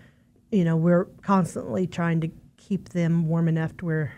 you 0.51 0.65
know 0.65 0.77
we're 0.77 1.07
constantly 1.23 1.87
trying 1.87 2.21
to 2.21 2.31
keep 2.57 2.91
them 2.91 3.29
warm 3.29 3.49
enough 3.49 3.77
to 3.79 3.85
where 3.85 4.13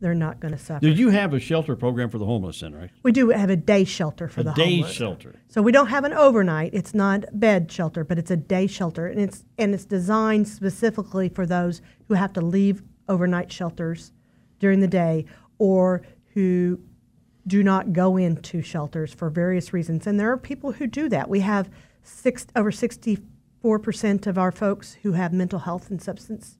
they're 0.00 0.14
not 0.14 0.40
going 0.40 0.52
to 0.52 0.58
suffer. 0.58 0.80
Do 0.80 0.90
you 0.90 1.08
have 1.08 1.32
a 1.32 1.40
shelter 1.40 1.74
program 1.74 2.10
for 2.10 2.18
the 2.18 2.26
homeless 2.26 2.60
then, 2.60 2.74
right? 2.74 2.90
We 3.02 3.12
do 3.12 3.30
have 3.30 3.50
a 3.50 3.56
day 3.56 3.84
shelter 3.84 4.28
for 4.28 4.42
a 4.42 4.44
the 4.44 4.52
day 4.52 4.76
homeless. 4.76 4.92
shelter. 4.92 5.34
So 5.48 5.62
we 5.62 5.72
don't 5.72 5.86
have 5.86 6.04
an 6.04 6.12
overnight. 6.12 6.74
It's 6.74 6.94
not 6.94 7.24
bed 7.32 7.72
shelter, 7.72 8.04
but 8.04 8.18
it's 8.18 8.30
a 8.30 8.36
day 8.36 8.66
shelter, 8.66 9.06
and 9.06 9.20
it's 9.20 9.44
and 9.58 9.74
it's 9.74 9.84
designed 9.84 10.48
specifically 10.48 11.28
for 11.28 11.46
those 11.46 11.80
who 12.08 12.14
have 12.14 12.32
to 12.34 12.40
leave 12.40 12.82
overnight 13.08 13.50
shelters 13.52 14.12
during 14.58 14.80
the 14.80 14.88
day 14.88 15.24
or 15.58 16.02
who 16.34 16.78
do 17.46 17.62
not 17.62 17.92
go 17.92 18.16
into 18.16 18.60
shelters 18.60 19.14
for 19.14 19.30
various 19.30 19.72
reasons. 19.72 20.06
And 20.06 20.18
there 20.18 20.30
are 20.32 20.36
people 20.36 20.72
who 20.72 20.86
do 20.86 21.08
that. 21.08 21.28
We 21.28 21.40
have 21.40 21.70
six 22.02 22.46
over 22.56 22.72
sixty 22.72 23.18
four 23.62 23.78
percent 23.78 24.26
of 24.26 24.38
our 24.38 24.52
folks 24.52 24.94
who 25.02 25.12
have 25.12 25.32
mental 25.32 25.60
health 25.60 25.90
and 25.90 26.02
substance, 26.02 26.58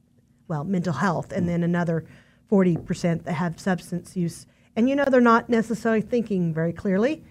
well, 0.49 0.65
mental 0.65 0.93
health, 0.93 1.33
and 1.33 1.49
then 1.49 1.63
another 1.63 2.05
forty 2.49 2.77
percent 2.77 3.25
that 3.25 3.35
have 3.35 3.59
substance 3.59 4.17
use. 4.17 4.47
And 4.77 4.89
you 4.89 4.95
know 4.95 5.05
they're 5.05 5.21
not 5.21 5.49
necessarily 5.49 6.03
thinking 6.03 6.55
very 6.55 6.73
clearly. 6.73 7.25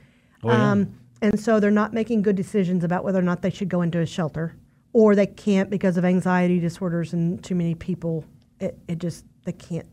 Oh, 0.44 0.50
yeah. 0.50 0.72
Um, 0.72 1.00
and 1.22 1.40
so 1.40 1.60
they're 1.60 1.72
not 1.72 1.94
making 1.94 2.22
good 2.22 2.36
decisions 2.36 2.84
about 2.84 3.04
whether 3.04 3.20
or 3.20 3.24
not 3.24 3.42
they 3.42 3.50
should 3.50 3.70
go 3.70 3.82
into 3.82 4.00
a 4.00 4.06
shelter, 4.06 4.56
or 4.94 5.16
they 5.16 5.28
can't 5.28 5.70
because 5.70 5.96
of 5.98 6.04
anxiety 6.04 6.60
disorders 6.60 7.14
and 7.14 7.44
too 7.44 7.56
many 7.56 7.74
people. 7.74 8.26
It, 8.60 8.78
it 8.88 9.00
just 9.00 9.26
they 9.46 9.54
can't. 9.54 9.88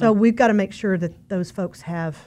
So 0.00 0.12
we've 0.12 0.36
got 0.36 0.48
to 0.48 0.54
make 0.54 0.72
sure 0.72 0.96
that 0.98 1.28
those 1.28 1.50
folks 1.50 1.82
have. 1.82 2.18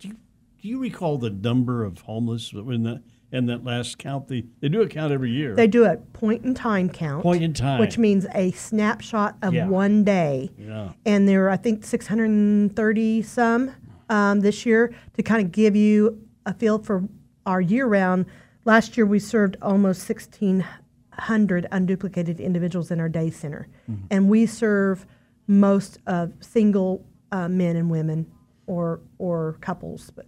Do 0.00 0.08
you, 0.08 0.14
do 0.60 0.68
you 0.68 0.78
recall 0.78 1.18
the 1.18 1.30
number 1.30 1.84
of 1.84 2.00
homeless 2.00 2.52
in 2.52 2.82
that 2.82 3.02
in 3.32 3.46
that 3.46 3.64
last 3.64 3.98
count? 3.98 4.28
They 4.28 4.44
they 4.60 4.68
do 4.68 4.82
a 4.82 4.88
count 4.88 5.12
every 5.12 5.30
year. 5.30 5.54
They 5.54 5.66
do 5.68 5.84
a 5.84 5.96
point 5.96 6.44
in 6.44 6.54
time 6.54 6.88
count. 6.90 7.22
Point 7.22 7.42
in 7.42 7.52
time. 7.54 7.80
Which 7.80 7.96
means 7.96 8.26
a 8.34 8.50
snapshot 8.52 9.36
of 9.42 9.54
Yeah. 9.54 9.68
one 9.68 10.04
day. 10.04 10.50
Yeah. 10.58 10.92
And 11.04 11.28
there 11.28 11.46
are, 11.46 11.50
I 11.50 11.56
think, 11.56 11.84
630 11.84 13.22
some 13.22 13.72
um, 14.08 14.40
this 14.40 14.66
year 14.66 14.92
to 15.14 15.22
kind 15.22 15.44
of 15.44 15.52
give 15.52 15.76
you 15.76 16.26
a 16.44 16.54
feel 16.54 16.78
for 16.78 17.04
our 17.44 17.60
year 17.60 17.86
round. 17.86 18.26
Last 18.64 18.96
year, 18.96 19.06
we 19.06 19.20
served 19.20 19.56
almost 19.62 20.08
1,600 20.08 21.68
unduplicated 21.70 22.40
individuals 22.40 22.90
in 22.90 22.98
our 22.98 23.08
day 23.08 23.30
center. 23.30 23.68
Mm-hmm. 23.88 24.06
And 24.10 24.28
we 24.28 24.46
serve 24.46 25.06
most 25.46 25.98
of 26.06 26.32
single 26.40 27.06
uh, 27.32 27.48
men 27.48 27.76
and 27.76 27.90
women 27.90 28.26
or, 28.66 29.00
or 29.18 29.56
couples. 29.60 30.10
But, 30.10 30.26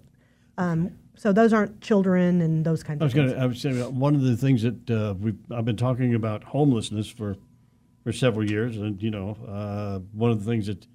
um, 0.57 0.93
so 1.17 1.33
those 1.33 1.53
aren't 1.53 1.81
children 1.81 2.41
and 2.41 2.65
those 2.65 2.83
kinds 2.83 3.03
of 3.03 3.13
things. 3.13 3.19
I 3.19 3.23
was 3.23 3.33
going 3.33 3.39
to. 3.39 3.45
I 3.45 3.47
was 3.47 3.61
saying 3.61 3.83
uh, 3.83 3.91
one 3.91 4.15
of 4.15 4.23
the 4.23 4.37
things 4.37 4.63
that 4.63 4.91
uh, 4.91 5.15
we 5.19 5.35
I've 5.55 5.65
been 5.65 5.77
talking 5.77 6.15
about 6.15 6.45
homelessness 6.45 7.09
for 7.09 7.37
for 8.05 8.13
several 8.13 8.49
years, 8.49 8.77
and 8.77 9.03
you 9.03 9.11
know, 9.11 9.37
uh, 9.49 9.99
one 10.13 10.31
of 10.31 10.45
the 10.45 10.49
things 10.49 10.69
that 10.69 10.87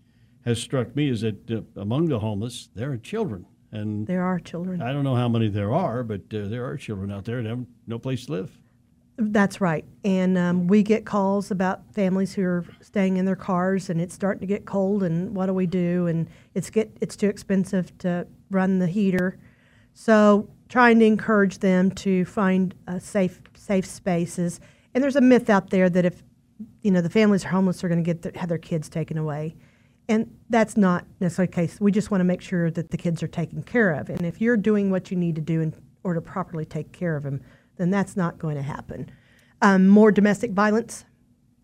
has 0.45 0.61
struck 0.61 0.95
me 0.95 1.09
is 1.09 1.21
that 1.21 1.51
uh, 1.51 1.61
among 1.75 2.07
the 2.07 2.19
homeless 2.19 2.69
there 2.73 2.91
are 2.91 2.97
children, 2.97 3.45
and 3.71 4.07
There 4.07 4.23
are 4.23 4.39
children. 4.39 4.81
I 4.81 4.93
don't 4.93 5.03
know 5.03 5.15
how 5.15 5.27
many 5.27 5.49
there 5.49 5.73
are, 5.73 6.03
but 6.03 6.21
uh, 6.33 6.47
there 6.47 6.65
are 6.65 6.77
children 6.77 7.11
out 7.11 7.25
there 7.25 7.43
that 7.43 7.49
have 7.49 7.65
no 7.85 7.99
place 7.99 8.25
to 8.27 8.31
live. 8.31 8.57
That's 9.17 9.61
right. 9.61 9.85
And 10.03 10.37
um, 10.37 10.67
we 10.67 10.81
get 10.81 11.05
calls 11.05 11.51
about 11.51 11.81
families 11.93 12.33
who 12.33 12.43
are 12.43 12.65
staying 12.81 13.17
in 13.17 13.25
their 13.25 13.35
cars 13.35 13.89
and 13.89 14.01
it's 14.01 14.15
starting 14.15 14.41
to 14.41 14.47
get 14.47 14.65
cold 14.65 15.03
and 15.03 15.35
what 15.35 15.45
do 15.45 15.53
we 15.53 15.67
do? 15.67 16.07
And 16.07 16.27
it's 16.55 16.69
get 16.69 16.95
it's 16.99 17.15
too 17.15 17.29
expensive 17.29 17.95
to 17.99 18.25
run 18.49 18.79
the 18.79 18.87
heater. 18.87 19.37
So 19.93 20.49
trying 20.67 20.97
to 20.99 21.05
encourage 21.05 21.59
them 21.59 21.91
to 21.91 22.25
find 22.25 22.73
uh, 22.87 22.97
safe 22.97 23.39
safe 23.55 23.85
spaces. 23.85 24.59
And 24.95 25.03
there's 25.03 25.15
a 25.15 25.21
myth 25.21 25.49
out 25.49 25.69
there 25.69 25.89
that 25.91 26.05
if 26.05 26.23
you 26.81 26.89
know 26.89 27.01
the 27.01 27.09
families 27.09 27.45
are 27.45 27.49
homeless, 27.49 27.81
they're 27.81 27.89
going 27.89 28.03
to 28.03 28.13
get 28.13 28.23
their, 28.23 28.31
have 28.35 28.49
their 28.49 28.57
kids 28.57 28.89
taken 28.89 29.19
away. 29.19 29.55
And 30.09 30.35
that's 30.49 30.75
not 30.75 31.05
necessarily 31.19 31.51
the 31.51 31.55
case. 31.55 31.79
We 31.79 31.91
just 31.91 32.09
want 32.09 32.21
to 32.21 32.25
make 32.25 32.41
sure 32.41 32.71
that 32.71 32.89
the 32.89 32.97
kids 32.97 33.21
are 33.21 33.27
taken 33.27 33.61
care 33.61 33.91
of. 33.91 34.09
And 34.09 34.25
if 34.25 34.41
you're 34.41 34.57
doing 34.57 34.89
what 34.89 35.11
you 35.11 35.17
need 35.17 35.35
to 35.35 35.41
do 35.41 35.61
in 35.61 35.73
order 36.03 36.19
to 36.19 36.25
properly 36.25 36.65
take 36.65 36.91
care 36.91 37.15
of 37.15 37.23
them, 37.23 37.41
then 37.77 37.89
that's 37.89 38.15
not 38.15 38.37
going 38.39 38.55
to 38.55 38.61
happen. 38.61 39.09
Um, 39.61 39.87
more 39.87 40.11
domestic 40.11 40.51
violence, 40.51 41.05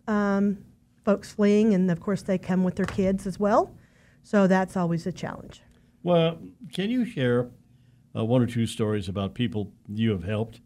um, 0.08 0.58
folks 1.06 1.32
fleeing, 1.32 1.74
and 1.74 1.90
of 1.92 2.00
course 2.00 2.22
they 2.22 2.38
come 2.38 2.64
with 2.64 2.76
their 2.76 2.86
kids 2.86 3.28
as 3.28 3.40
well. 3.40 3.76
So 4.24 4.48
that's 4.48 4.78
always 4.78 5.06
a 5.08 5.12
challenge. 5.12 5.62
Well, 6.04 6.38
can 6.74 6.90
you 6.90 7.06
share 7.06 7.50
uh, 8.16 8.24
one 8.26 8.42
or 8.42 8.48
two 8.48 8.66
stories 8.66 9.10
about 9.10 9.34
people 9.34 9.72
you 9.88 10.12
have 10.12 10.24
helped 10.24 10.62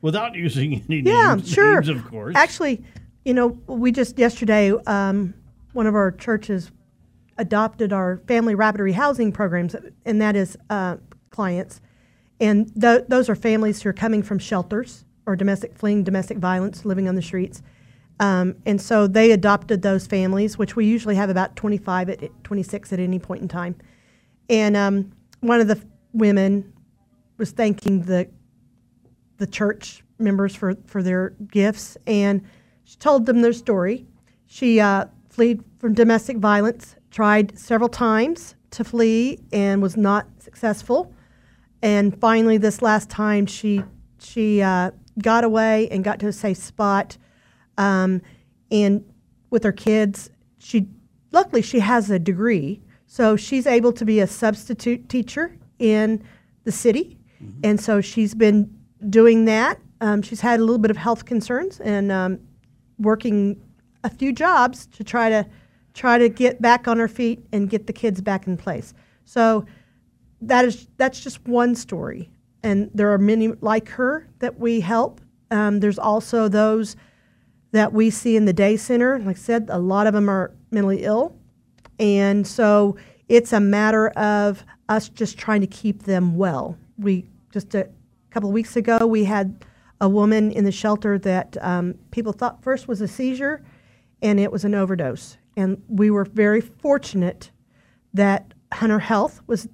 without 0.00 0.34
using 0.46 0.82
any 0.88 1.00
Yeah, 1.00 1.34
names, 1.34 1.48
sure. 1.50 1.74
names, 1.74 1.88
of 1.88 2.04
course? 2.08 2.34
Actually, 2.36 2.82
you 3.24 3.34
know, 3.34 3.48
we 3.66 3.92
just 3.92 4.18
yesterday, 4.18 4.72
um, 4.86 5.34
one 5.72 5.86
of 5.86 5.94
our 5.94 6.10
churches 6.10 6.70
adopted 7.38 7.92
our 7.92 8.18
family 8.26 8.54
rapid 8.54 8.80
rehousing 8.80 9.32
programs, 9.32 9.74
and 10.04 10.20
that 10.20 10.36
is 10.36 10.56
uh, 10.70 10.96
clients. 11.30 11.80
And 12.42 12.74
th- 12.78 13.04
those 13.06 13.30
are 13.30 13.36
families 13.36 13.80
who 13.80 13.88
are 13.88 13.94
coming 13.94 14.20
from 14.20 14.40
shelters 14.40 15.04
or 15.26 15.36
domestic 15.36 15.78
fleeing 15.78 16.02
domestic 16.02 16.38
violence, 16.38 16.84
living 16.84 17.08
on 17.08 17.14
the 17.14 17.22
streets. 17.22 17.62
Um, 18.18 18.56
and 18.66 18.80
so 18.80 19.06
they 19.06 19.30
adopted 19.30 19.82
those 19.82 20.08
families, 20.08 20.58
which 20.58 20.74
we 20.74 20.84
usually 20.84 21.14
have 21.14 21.30
about 21.30 21.54
25 21.54 22.10
at 22.10 22.44
26 22.44 22.92
at 22.92 22.98
any 22.98 23.20
point 23.20 23.42
in 23.42 23.48
time. 23.48 23.76
And 24.50 24.76
um, 24.76 25.12
one 25.38 25.60
of 25.60 25.68
the 25.68 25.76
f- 25.76 25.84
women 26.12 26.72
was 27.38 27.52
thanking 27.52 28.02
the 28.02 28.28
the 29.38 29.46
church 29.46 30.04
members 30.18 30.54
for, 30.54 30.76
for 30.86 31.02
their 31.02 31.30
gifts, 31.50 31.96
and 32.06 32.42
she 32.84 32.96
told 32.96 33.26
them 33.26 33.40
their 33.40 33.52
story. 33.52 34.06
She 34.46 34.78
uh, 34.78 35.06
fled 35.30 35.64
from 35.78 35.94
domestic 35.94 36.36
violence, 36.36 36.94
tried 37.10 37.58
several 37.58 37.88
times 37.88 38.54
to 38.72 38.84
flee, 38.84 39.40
and 39.52 39.82
was 39.82 39.96
not 39.96 40.26
successful. 40.38 41.12
And 41.82 42.18
finally, 42.20 42.58
this 42.58 42.80
last 42.80 43.10
time, 43.10 43.46
she 43.46 43.82
she 44.18 44.62
uh, 44.62 44.92
got 45.20 45.42
away 45.42 45.88
and 45.90 46.04
got 46.04 46.20
to 46.20 46.28
a 46.28 46.32
safe 46.32 46.56
spot, 46.56 47.18
um, 47.76 48.22
and 48.70 49.04
with 49.50 49.64
her 49.64 49.72
kids, 49.72 50.30
she 50.58 50.86
luckily 51.32 51.60
she 51.60 51.80
has 51.80 52.08
a 52.08 52.18
degree, 52.18 52.80
so 53.06 53.36
she's 53.36 53.66
able 53.66 53.92
to 53.94 54.04
be 54.04 54.20
a 54.20 54.26
substitute 54.26 55.08
teacher 55.08 55.58
in 55.80 56.22
the 56.64 56.72
city, 56.72 57.18
and 57.64 57.80
so 57.80 58.00
she's 58.00 58.34
been 58.34 58.72
doing 59.10 59.44
that. 59.46 59.80
Um, 60.00 60.22
she's 60.22 60.40
had 60.40 60.60
a 60.60 60.62
little 60.62 60.78
bit 60.78 60.90
of 60.90 60.96
health 60.96 61.24
concerns 61.24 61.80
and 61.80 62.10
um, 62.12 62.38
working 62.98 63.60
a 64.04 64.10
few 64.10 64.32
jobs 64.32 64.86
to 64.86 65.04
try 65.04 65.28
to 65.28 65.46
try 65.94 66.16
to 66.18 66.28
get 66.28 66.62
back 66.62 66.88
on 66.88 66.98
her 66.98 67.08
feet 67.08 67.44
and 67.52 67.68
get 67.68 67.86
the 67.86 67.92
kids 67.92 68.20
back 68.20 68.46
in 68.46 68.56
place. 68.56 68.94
So 69.24 69.66
that 70.42 70.64
is 70.64 70.88
that's 70.96 71.20
just 71.20 71.46
one 71.46 71.74
story, 71.74 72.30
and 72.62 72.90
there 72.94 73.12
are 73.12 73.18
many 73.18 73.48
like 73.60 73.88
her 73.90 74.28
that 74.40 74.58
we 74.58 74.80
help. 74.80 75.20
Um, 75.50 75.80
there's 75.80 75.98
also 75.98 76.48
those 76.48 76.96
that 77.70 77.92
we 77.92 78.10
see 78.10 78.36
in 78.36 78.44
the 78.44 78.52
day 78.52 78.76
center. 78.76 79.18
Like 79.20 79.36
I 79.36 79.40
said, 79.40 79.66
a 79.70 79.78
lot 79.78 80.06
of 80.06 80.12
them 80.12 80.28
are 80.28 80.52
mentally 80.70 81.04
ill, 81.04 81.36
and 81.98 82.46
so 82.46 82.96
it's 83.28 83.52
a 83.52 83.60
matter 83.60 84.08
of 84.10 84.64
us 84.88 85.08
just 85.08 85.38
trying 85.38 85.60
to 85.60 85.66
keep 85.66 86.02
them 86.02 86.36
well. 86.36 86.76
We 86.98 87.24
just 87.52 87.74
a 87.74 87.88
couple 88.30 88.50
of 88.50 88.54
weeks 88.54 88.76
ago 88.76 89.06
we 89.06 89.24
had 89.24 89.64
a 90.00 90.08
woman 90.08 90.50
in 90.50 90.64
the 90.64 90.72
shelter 90.72 91.16
that 91.16 91.56
um, 91.60 91.94
people 92.10 92.32
thought 92.32 92.60
first 92.62 92.88
was 92.88 93.00
a 93.00 93.08
seizure, 93.08 93.64
and 94.20 94.40
it 94.40 94.50
was 94.50 94.64
an 94.64 94.74
overdose. 94.74 95.36
And 95.56 95.80
we 95.88 96.10
were 96.10 96.24
very 96.24 96.60
fortunate 96.60 97.52
that 98.12 98.52
Hunter 98.72 98.98
Health 98.98 99.40
was 99.46 99.68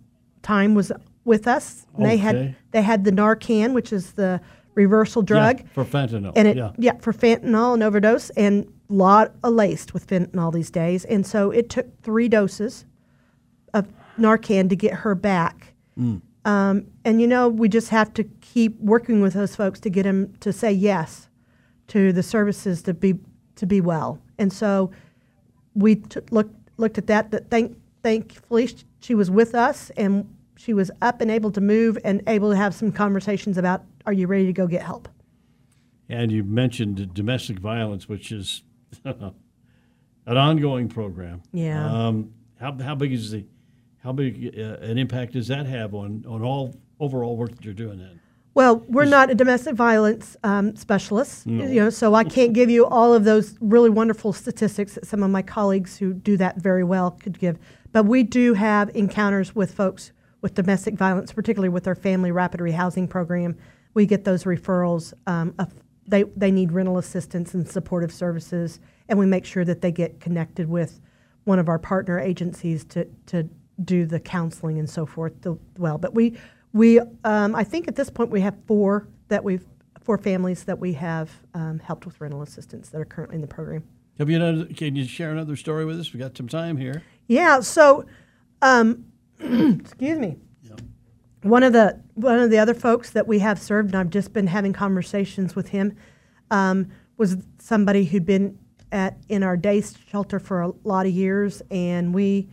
time 0.48 0.74
was 0.74 0.90
with 1.24 1.46
us. 1.46 1.86
And 1.96 2.06
They 2.06 2.16
had 2.16 2.56
they 2.70 2.82
had 2.82 3.04
the 3.04 3.12
Narcan, 3.12 3.74
which 3.74 3.92
is 3.92 4.12
the 4.12 4.40
reversal 4.74 5.22
drug, 5.22 5.60
Yeah, 5.60 5.66
for 5.74 5.84
fentanyl. 5.84 6.32
and 6.36 6.48
it 6.48 6.56
yeah. 6.78 6.92
for 7.00 7.12
fentanyl 7.12 7.74
and 7.74 7.82
overdose, 7.82 8.30
and 8.30 8.66
lot 8.88 9.34
laced 9.42 9.92
with 9.92 10.06
fentanyl 10.06 10.52
these 10.52 10.70
days. 10.70 11.04
And 11.04 11.26
so 11.26 11.50
it 11.50 11.68
took 11.68 11.86
three 12.02 12.28
doses 12.28 12.86
of 13.74 13.86
Narcan 14.18 14.68
to 14.70 14.76
get 14.76 14.94
her 15.04 15.14
back. 15.14 15.74
Mm. 15.98 16.22
Um, 16.44 16.86
and 17.04 17.20
you 17.20 17.26
know, 17.26 17.48
we 17.48 17.68
just 17.68 17.90
have 17.90 18.14
to 18.14 18.24
keep 18.40 18.78
working 18.80 19.20
with 19.20 19.34
those 19.34 19.54
folks 19.54 19.80
to 19.80 19.90
get 19.90 20.04
them 20.04 20.32
to 20.40 20.52
say 20.52 20.72
yes 20.72 21.28
to 21.88 22.12
the 22.12 22.22
services 22.22 22.82
to 22.82 22.94
be 22.94 23.14
to 23.56 23.66
be 23.66 23.80
well. 23.82 24.18
And 24.38 24.50
so 24.52 24.90
we 25.74 25.96
t- 25.96 26.20
looked 26.30 26.56
looked 26.78 26.96
at 26.96 27.06
that. 27.08 27.32
That 27.32 27.50
thank 27.50 27.76
thankfully 28.02 28.70
she 29.00 29.14
was 29.14 29.30
with 29.30 29.54
us 29.54 29.90
and 29.96 30.24
she 30.58 30.74
was 30.74 30.90
up 31.00 31.20
and 31.20 31.30
able 31.30 31.52
to 31.52 31.60
move 31.60 31.96
and 32.04 32.20
able 32.26 32.50
to 32.50 32.56
have 32.56 32.74
some 32.74 32.90
conversations 32.90 33.56
about 33.56 33.84
are 34.06 34.12
you 34.12 34.26
ready 34.26 34.46
to 34.46 34.52
go 34.52 34.66
get 34.66 34.82
help. 34.82 35.08
And 36.08 36.32
you 36.32 36.42
mentioned 36.42 37.14
domestic 37.14 37.60
violence, 37.60 38.08
which 38.08 38.32
is 38.32 38.62
an 39.04 39.32
ongoing 40.26 40.88
program. 40.88 41.42
Yeah. 41.52 41.86
Um, 41.88 42.32
how, 42.58 42.76
how 42.80 42.96
big 42.96 43.12
is 43.12 43.30
the 43.30 43.44
how 44.02 44.12
big 44.12 44.54
uh, 44.58 44.78
an 44.80 44.98
impact 44.98 45.34
does 45.34 45.48
that 45.48 45.66
have 45.66 45.94
on, 45.94 46.24
on 46.26 46.42
all 46.42 46.74
overall 46.98 47.36
work 47.36 47.54
that 47.54 47.64
you're 47.64 47.74
doing 47.74 47.98
then? 47.98 48.20
Well, 48.54 48.82
we're 48.88 49.04
not 49.04 49.30
a 49.30 49.34
domestic 49.36 49.76
violence 49.76 50.36
um, 50.42 50.74
specialist, 50.74 51.46
No. 51.46 51.64
you 51.66 51.80
know, 51.82 51.90
so 51.90 52.14
I 52.14 52.24
can't 52.24 52.52
give 52.52 52.70
you 52.70 52.86
all 52.86 53.14
of 53.14 53.24
those 53.24 53.56
really 53.60 53.90
wonderful 53.90 54.32
statistics 54.32 54.94
that 54.94 55.06
some 55.06 55.22
of 55.22 55.30
my 55.30 55.42
colleagues 55.42 55.98
who 55.98 56.14
do 56.14 56.36
that 56.38 56.56
very 56.56 56.82
well 56.82 57.12
could 57.12 57.38
give. 57.38 57.58
But 57.92 58.06
we 58.06 58.22
do 58.24 58.54
have 58.54 58.90
encounters 58.96 59.54
with 59.54 59.74
folks 59.74 60.12
with 60.48 60.54
domestic 60.54 60.94
violence, 60.94 61.30
particularly 61.30 61.68
with 61.68 61.86
our 61.86 61.94
family 61.94 62.32
rapid 62.32 62.60
rehousing 62.60 63.08
program. 63.08 63.54
We 63.92 64.06
get 64.06 64.24
those 64.24 64.44
referrals. 64.44 65.12
Um, 65.26 65.54
of, 65.58 65.74
they 66.06 66.22
they 66.22 66.50
need 66.50 66.72
rental 66.72 66.96
assistance 66.96 67.52
and 67.52 67.68
supportive 67.68 68.10
services, 68.10 68.80
and 69.10 69.18
we 69.18 69.26
make 69.26 69.44
sure 69.44 69.64
that 69.66 69.82
they 69.82 69.92
get 69.92 70.20
connected 70.20 70.66
with 70.66 71.02
one 71.44 71.58
of 71.58 71.68
our 71.68 71.78
partner 71.78 72.18
agencies 72.18 72.84
to 72.86 73.04
to 73.26 73.46
do 73.84 74.06
the 74.06 74.18
counseling 74.18 74.78
and 74.78 74.88
so 74.88 75.04
forth. 75.04 75.34
Well, 75.76 75.98
but 75.98 76.14
we 76.14 76.38
we 76.72 76.98
um, 77.24 77.54
I 77.54 77.64
think 77.64 77.86
at 77.86 77.96
this 77.96 78.08
point 78.08 78.30
we 78.30 78.40
have 78.40 78.56
four 78.66 79.06
that 79.28 79.44
we've 79.44 79.66
four 80.00 80.16
families 80.16 80.64
that 80.64 80.78
we 80.78 80.94
have 80.94 81.30
um, 81.52 81.78
helped 81.80 82.06
with 82.06 82.18
rental 82.22 82.40
assistance 82.40 82.88
that 82.88 82.98
are 82.98 83.04
currently 83.04 83.34
in 83.34 83.42
the 83.42 83.46
program. 83.46 83.84
Have 84.16 84.30
you 84.30 84.36
another, 84.36 84.64
can 84.72 84.96
you 84.96 85.04
share 85.04 85.30
another 85.30 85.56
story 85.56 85.84
with 85.84 86.00
us? 86.00 86.14
We 86.14 86.18
got 86.18 86.34
some 86.34 86.48
time 86.48 86.78
here. 86.78 87.02
Yeah. 87.26 87.60
So, 87.60 88.06
um, 88.62 89.04
excuse 89.80 90.18
me. 90.18 90.36
Yeah. 90.62 90.76
One 91.42 91.62
of 91.62 91.72
the 91.72 92.00
one 92.14 92.38
of 92.38 92.50
the 92.50 92.58
other 92.58 92.74
folks 92.74 93.10
that 93.10 93.26
we 93.26 93.38
have 93.38 93.60
served, 93.60 93.90
and 93.90 93.96
I've 93.96 94.10
just 94.10 94.32
been 94.32 94.46
having 94.46 94.72
conversations 94.72 95.54
with 95.54 95.68
him, 95.68 95.96
um, 96.50 96.90
was 97.16 97.36
somebody 97.58 98.04
who'd 98.04 98.26
been 98.26 98.58
at 98.90 99.16
in 99.28 99.42
our 99.42 99.56
day 99.56 99.82
shelter 100.10 100.38
for 100.38 100.62
a 100.62 100.72
lot 100.84 101.06
of 101.06 101.12
years, 101.12 101.62
and 101.70 102.14
we 102.14 102.48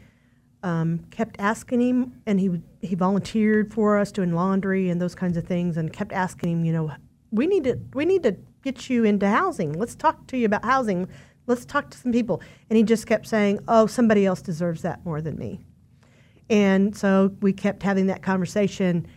um, 0.63 0.99
kept 1.11 1.35
asking 1.39 1.81
him, 1.81 2.21
and 2.25 2.39
he 2.39 2.61
he 2.81 2.95
volunteered 2.95 3.73
for 3.73 3.97
us 3.97 4.11
doing 4.11 4.33
laundry 4.33 4.89
and 4.89 5.01
those 5.01 5.15
kinds 5.15 5.37
of 5.37 5.45
things, 5.45 5.77
and 5.77 5.91
kept 5.91 6.11
asking 6.11 6.51
him, 6.51 6.65
you 6.65 6.73
know, 6.73 6.91
we 7.31 7.47
need 7.47 7.63
to 7.63 7.79
we 7.93 8.05
need 8.05 8.23
to 8.23 8.35
get 8.63 8.89
you 8.89 9.03
into 9.03 9.27
housing. 9.27 9.73
Let's 9.73 9.95
talk 9.95 10.27
to 10.27 10.37
you 10.37 10.45
about 10.45 10.65
housing. 10.65 11.07
Let's 11.47 11.65
talk 11.65 11.91
to 11.91 11.97
some 11.97 12.11
people. 12.11 12.41
And 12.69 12.77
he 12.77 12.83
just 12.83 13.05
kept 13.05 13.27
saying, 13.27 13.59
oh, 13.67 13.85
somebody 13.85 14.25
else 14.25 14.41
deserves 14.41 14.81
that 14.81 15.05
more 15.05 15.21
than 15.21 15.37
me. 15.37 15.61
And 16.49 16.95
so 16.95 17.35
we 17.41 17.53
kept 17.53 17.83
having 17.83 18.07
that 18.07 18.21
conversation. 18.21 19.07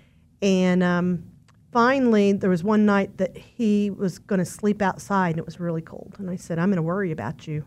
And 0.40 0.82
um, 0.82 1.24
finally, 1.72 2.32
there 2.32 2.50
was 2.50 2.64
one 2.64 2.86
night 2.86 3.18
that 3.18 3.36
he 3.36 3.90
was 3.90 4.18
going 4.18 4.38
to 4.38 4.44
sleep 4.44 4.80
outside 4.80 5.30
and 5.30 5.38
it 5.38 5.46
was 5.46 5.60
really 5.60 5.82
cold. 5.82 6.16
And 6.18 6.30
I 6.30 6.36
said, 6.36 6.58
I'm 6.58 6.68
going 6.68 6.76
to 6.76 6.82
worry 6.82 7.12
about 7.12 7.46
you. 7.46 7.64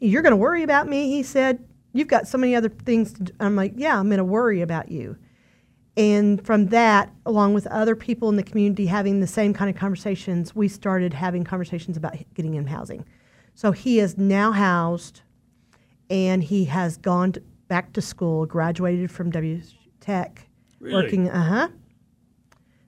You're 0.00 0.22
going 0.22 0.32
to 0.32 0.36
worry 0.36 0.62
about 0.62 0.88
me? 0.88 1.08
He 1.08 1.22
said, 1.22 1.64
You've 1.96 2.08
got 2.08 2.26
so 2.26 2.36
many 2.36 2.56
other 2.56 2.68
things 2.68 3.12
to 3.12 3.22
do. 3.22 3.32
I'm 3.38 3.54
like, 3.54 3.72
Yeah, 3.76 3.98
I'm 3.98 4.08
going 4.08 4.18
to 4.18 4.24
worry 4.24 4.60
about 4.60 4.90
you. 4.90 5.16
And 5.96 6.44
from 6.44 6.66
that, 6.66 7.12
along 7.24 7.54
with 7.54 7.66
other 7.68 7.94
people 7.94 8.28
in 8.28 8.36
the 8.36 8.42
community 8.42 8.86
having 8.86 9.20
the 9.20 9.26
same 9.28 9.54
kind 9.54 9.70
of 9.70 9.76
conversations, 9.76 10.54
we 10.54 10.66
started 10.66 11.14
having 11.14 11.44
conversations 11.44 11.96
about 11.96 12.16
getting 12.34 12.54
him 12.54 12.66
housing. 12.66 13.04
So 13.54 13.70
he 13.70 14.00
is 14.00 14.18
now 14.18 14.50
housed 14.50 15.22
and 16.10 16.42
he 16.42 16.64
has 16.64 16.96
gone 16.96 17.32
to, 17.32 17.42
back 17.68 17.92
to 17.94 18.00
school, 18.02 18.46
graduated 18.46 19.10
from 19.10 19.30
W 19.30 19.60
Tech, 20.00 20.46
Really? 20.80 20.94
working. 20.94 21.30
Uh 21.30 21.42
huh. 21.42 21.68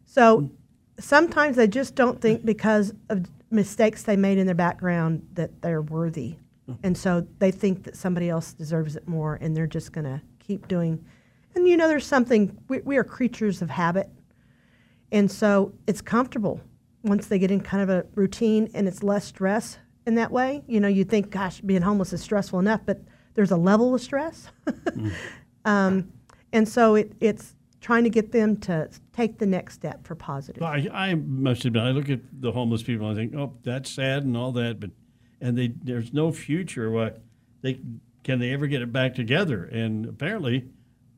So 0.04 0.50
sometimes 0.98 1.56
they 1.56 1.66
just 1.66 1.94
don't 1.94 2.20
think 2.20 2.44
because 2.44 2.92
of 3.10 3.26
mistakes 3.50 4.02
they 4.02 4.16
made 4.16 4.38
in 4.38 4.46
their 4.46 4.54
background 4.54 5.26
that 5.34 5.62
they're 5.62 5.82
worthy, 5.82 6.36
and 6.82 6.96
so 6.96 7.26
they 7.38 7.50
think 7.50 7.84
that 7.84 7.96
somebody 7.96 8.28
else 8.28 8.52
deserves 8.52 8.96
it 8.96 9.06
more, 9.06 9.38
and 9.40 9.56
they're 9.56 9.66
just 9.66 9.92
going 9.92 10.04
to 10.04 10.20
keep 10.40 10.66
doing. 10.68 11.04
And 11.54 11.66
you 11.68 11.76
know, 11.76 11.88
there's 11.88 12.06
something. 12.06 12.56
We, 12.68 12.80
we 12.80 12.96
are 12.96 13.04
creatures 13.04 13.62
of 13.62 13.70
habit, 13.70 14.08
and 15.12 15.30
so 15.30 15.72
it's 15.86 16.00
comfortable 16.00 16.60
once 17.02 17.28
they 17.28 17.38
get 17.38 17.50
in 17.50 17.60
kind 17.60 17.82
of 17.82 17.88
a 17.88 18.04
routine, 18.14 18.68
and 18.74 18.88
it's 18.88 19.02
less 19.02 19.24
stress 19.24 19.78
in 20.06 20.16
that 20.16 20.30
way. 20.32 20.62
You 20.66 20.80
know, 20.80 20.88
you 20.88 21.04
think, 21.04 21.30
gosh, 21.30 21.60
being 21.60 21.82
homeless 21.82 22.12
is 22.12 22.20
stressful 22.20 22.58
enough, 22.58 22.80
but 22.84 23.00
there's 23.36 23.52
a 23.52 23.56
level 23.56 23.94
of 23.94 24.00
stress. 24.00 24.48
um, 25.64 26.10
and 26.52 26.68
so 26.68 26.94
it, 26.96 27.12
it's 27.20 27.54
trying 27.80 28.04
to 28.04 28.10
get 28.10 28.32
them 28.32 28.56
to 28.56 28.88
take 29.12 29.38
the 29.38 29.46
next 29.46 29.74
step 29.74 30.04
for 30.06 30.14
positive. 30.14 30.60
Well, 30.60 30.70
I, 30.72 30.88
I 30.92 31.14
must 31.14 31.64
admit, 31.64 31.82
I 31.82 31.90
look 31.90 32.08
at 32.10 32.20
the 32.40 32.50
homeless 32.50 32.82
people 32.82 33.08
and 33.08 33.18
I 33.18 33.22
think, 33.22 33.34
oh, 33.36 33.52
that's 33.62 33.90
sad 33.90 34.24
and 34.24 34.36
all 34.36 34.52
that, 34.52 34.80
but 34.80 34.90
and 35.40 35.56
they 35.56 35.68
there's 35.68 36.12
no 36.12 36.32
future. 36.32 36.90
What 36.90 37.20
they 37.60 37.78
can 38.24 38.38
they 38.38 38.52
ever 38.52 38.66
get 38.66 38.82
it 38.82 38.92
back 38.92 39.14
together? 39.14 39.64
And 39.64 40.06
apparently, 40.06 40.64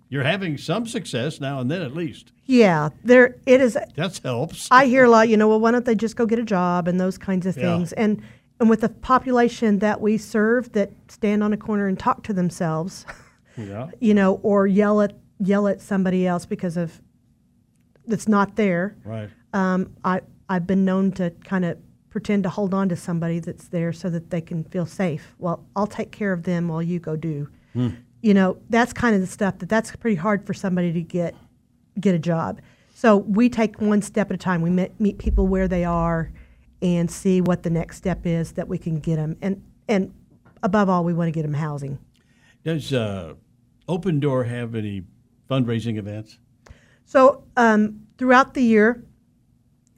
you're 0.09 0.24
having 0.24 0.59
some 0.59 0.87
success 0.87 1.40
now 1.40 1.61
and 1.61 1.70
then 1.70 1.83
at 1.83 1.94
least. 1.94 2.33
Yeah, 2.44 2.88
there 3.04 3.37
it 3.46 3.61
is. 3.61 3.78
That 3.94 4.18
helps. 4.24 4.66
I 4.70 4.87
hear 4.87 5.04
a 5.04 5.11
lot, 5.11 5.28
you 5.28 5.37
know, 5.37 5.48
well, 5.48 5.61
why 5.61 5.70
don't 5.70 5.85
they 5.85 5.94
just 5.94 6.16
go 6.16 6.26
get 6.26 6.38
a 6.38 6.44
job 6.44 6.88
and 6.88 6.98
those 6.98 7.16
kinds 7.16 7.46
of 7.46 7.57
Yeah. 7.57 7.62
things. 7.62 7.92
And 7.92 8.22
and 8.61 8.68
with 8.68 8.81
the 8.81 8.88
population 8.88 9.79
that 9.79 10.01
we 10.01 10.18
serve 10.18 10.73
that 10.73 10.90
stand 11.09 11.42
on 11.42 11.53
a 11.53 11.57
corner 11.57 11.87
and 11.87 11.99
talk 11.99 12.23
to 12.25 12.33
themselves, 12.33 13.07
yeah. 13.57 13.90
you 14.01 14.14
know, 14.14 14.40
or 14.42 14.66
yell 14.66 15.01
at 15.01 15.14
yell 15.40 15.68
at 15.68 15.81
somebody 15.81 16.27
else 16.27 16.44
because 16.44 16.77
of 16.77 17.01
that's 18.07 18.27
not 18.27 18.57
there. 18.57 18.97
Right. 19.05 19.31
Um, 19.53 19.94
I 20.05 20.21
I've 20.49 20.66
been 20.66 20.85
known 20.85 21.12
to 21.12 21.31
kind 21.44 21.64
of 21.64 21.79
pretend 22.11 22.42
to 22.42 22.49
hold 22.49 22.75
on 22.75 22.88
to 22.88 22.97
somebody 22.97 23.38
that's 23.38 23.68
there 23.68 23.92
so 23.92 24.11
that 24.11 24.31
they 24.31 24.40
can 24.40 24.64
feel 24.64 24.87
safe. 24.87 25.35
Well, 25.38 25.64
I'll 25.77 25.87
take 25.87 26.11
care 26.11 26.33
of 26.33 26.42
them 26.42 26.68
while 26.68 26.83
you 26.83 26.99
go 26.99 27.16
do. 27.16 27.49
You 28.23 28.35
know, 28.35 28.57
that's 28.71 28.92
kind 28.92 29.14
of 29.14 29.21
the 29.21 29.27
stuff 29.27 29.59
that 29.59 29.68
that's 29.68 29.94
pretty 29.94 30.16
hard 30.16 30.44
for 30.44 30.55
somebody 30.55 30.92
to 30.92 31.03
get 31.03 31.35
get 32.01 32.14
a 32.14 32.18
job. 32.18 32.61
So 32.94 33.18
we 33.18 33.49
take 33.49 33.81
one 33.81 34.03
step 34.03 34.31
at 34.31 34.35
a 34.35 34.38
time. 34.38 34.61
We 34.61 34.71
meet, 34.71 34.99
meet 34.99 35.18
people 35.18 35.47
where 35.47 35.68
they 35.68 35.85
are 35.85 36.33
and 36.81 37.11
see 37.11 37.41
what 37.41 37.62
the 37.62 37.71
next 37.71 37.97
step 37.97 38.27
is 38.27 38.53
that 38.53 38.69
we 38.69 38.79
can 38.79 39.01
get 39.01 39.17
them. 39.17 39.37
And 39.43 39.62
and 39.88 40.12
above 40.62 40.88
all, 40.88 41.05
we 41.05 41.14
want 41.14 41.29
to 41.29 41.33
get 41.33 41.43
them 41.43 41.55
housing. 41.55 41.99
Does 42.64 42.93
uh, 42.93 43.35
Open 43.87 44.21
Door 44.21 44.45
have 44.45 44.75
any 44.75 45.03
fundraising 45.49 45.97
events? 45.97 46.38
So 47.05 47.45
um, 47.57 48.07
throughout 48.19 48.55
the 48.55 48.62
year, 48.62 49.03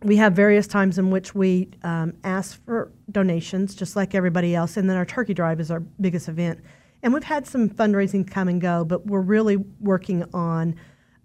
we 0.03 0.17
have 0.17 0.33
various 0.33 0.67
times 0.67 0.99
in 0.99 1.11
which 1.11 1.35
we 1.35 1.69
um, 1.83 2.15
ask 2.25 2.65
for 2.65 2.93
donations, 3.11 3.75
just 3.75 3.97
like 3.97 4.15
everybody 4.15 4.55
else, 4.55 4.77
and 4.77 4.89
then 4.89 4.97
our 4.97 5.05
turkey 5.05 5.35
drive 5.35 5.61
is 5.61 5.71
our 5.71 5.81
biggest 5.81 6.29
event. 6.29 6.61
And 7.03 7.13
we've 7.13 7.25
had 7.25 7.47
some 7.47 7.69
fundraising 7.69 8.31
come 8.31 8.49
and 8.49 8.61
go, 8.61 8.85
but 8.85 9.07
we're 9.07 9.21
really 9.21 9.57
working 9.81 10.25
on 10.33 10.77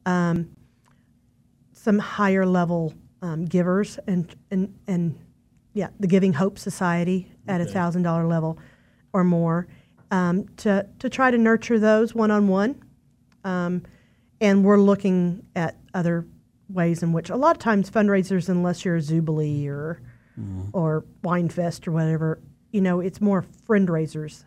um, 0.06 0.50
some 1.74 2.00
higher 2.00 2.46
level 2.46 2.94
um, 3.22 3.46
givers 3.46 4.00
and 4.08 4.34
and 4.52 4.74
and 4.88 5.18
yeah, 5.76 5.90
the 6.00 6.08
Giving 6.08 6.34
Hope 6.34 6.58
Society 6.58 7.32
at 7.48 7.62
a 7.62 7.66
thousand 7.66 8.02
dollar 8.02 8.26
level 8.26 8.58
or 9.14 9.24
more 9.24 9.68
um, 10.10 10.48
to 10.58 10.88
to 11.00 11.10
try 11.10 11.30
to 11.30 11.38
nurture 11.38 11.78
those 11.78 12.16
one 12.16 12.32
on 12.32 12.48
one. 12.48 12.82
And 14.42 14.64
we're 14.66 14.80
looking 14.80 15.46
at 15.56 15.78
other 15.94 16.26
ways 16.70 17.04
in 17.04 17.14
which 17.14 17.30
a 17.30 17.36
lot 17.36 17.56
of 17.56 17.60
times 17.60 17.90
fundraisers, 17.90 18.50
unless 18.50 18.84
you're 18.84 18.98
a 18.98 19.00
ZooBilee 19.02 19.68
or 19.68 20.02
or 20.74 21.06
Wine 21.24 21.48
Fest 21.50 21.88
or 21.88 21.92
whatever, 21.92 22.40
you 22.72 22.82
know, 22.82 23.00
it's 23.00 23.22
more 23.22 23.46
friend 23.66 23.90
raisers 23.90 24.44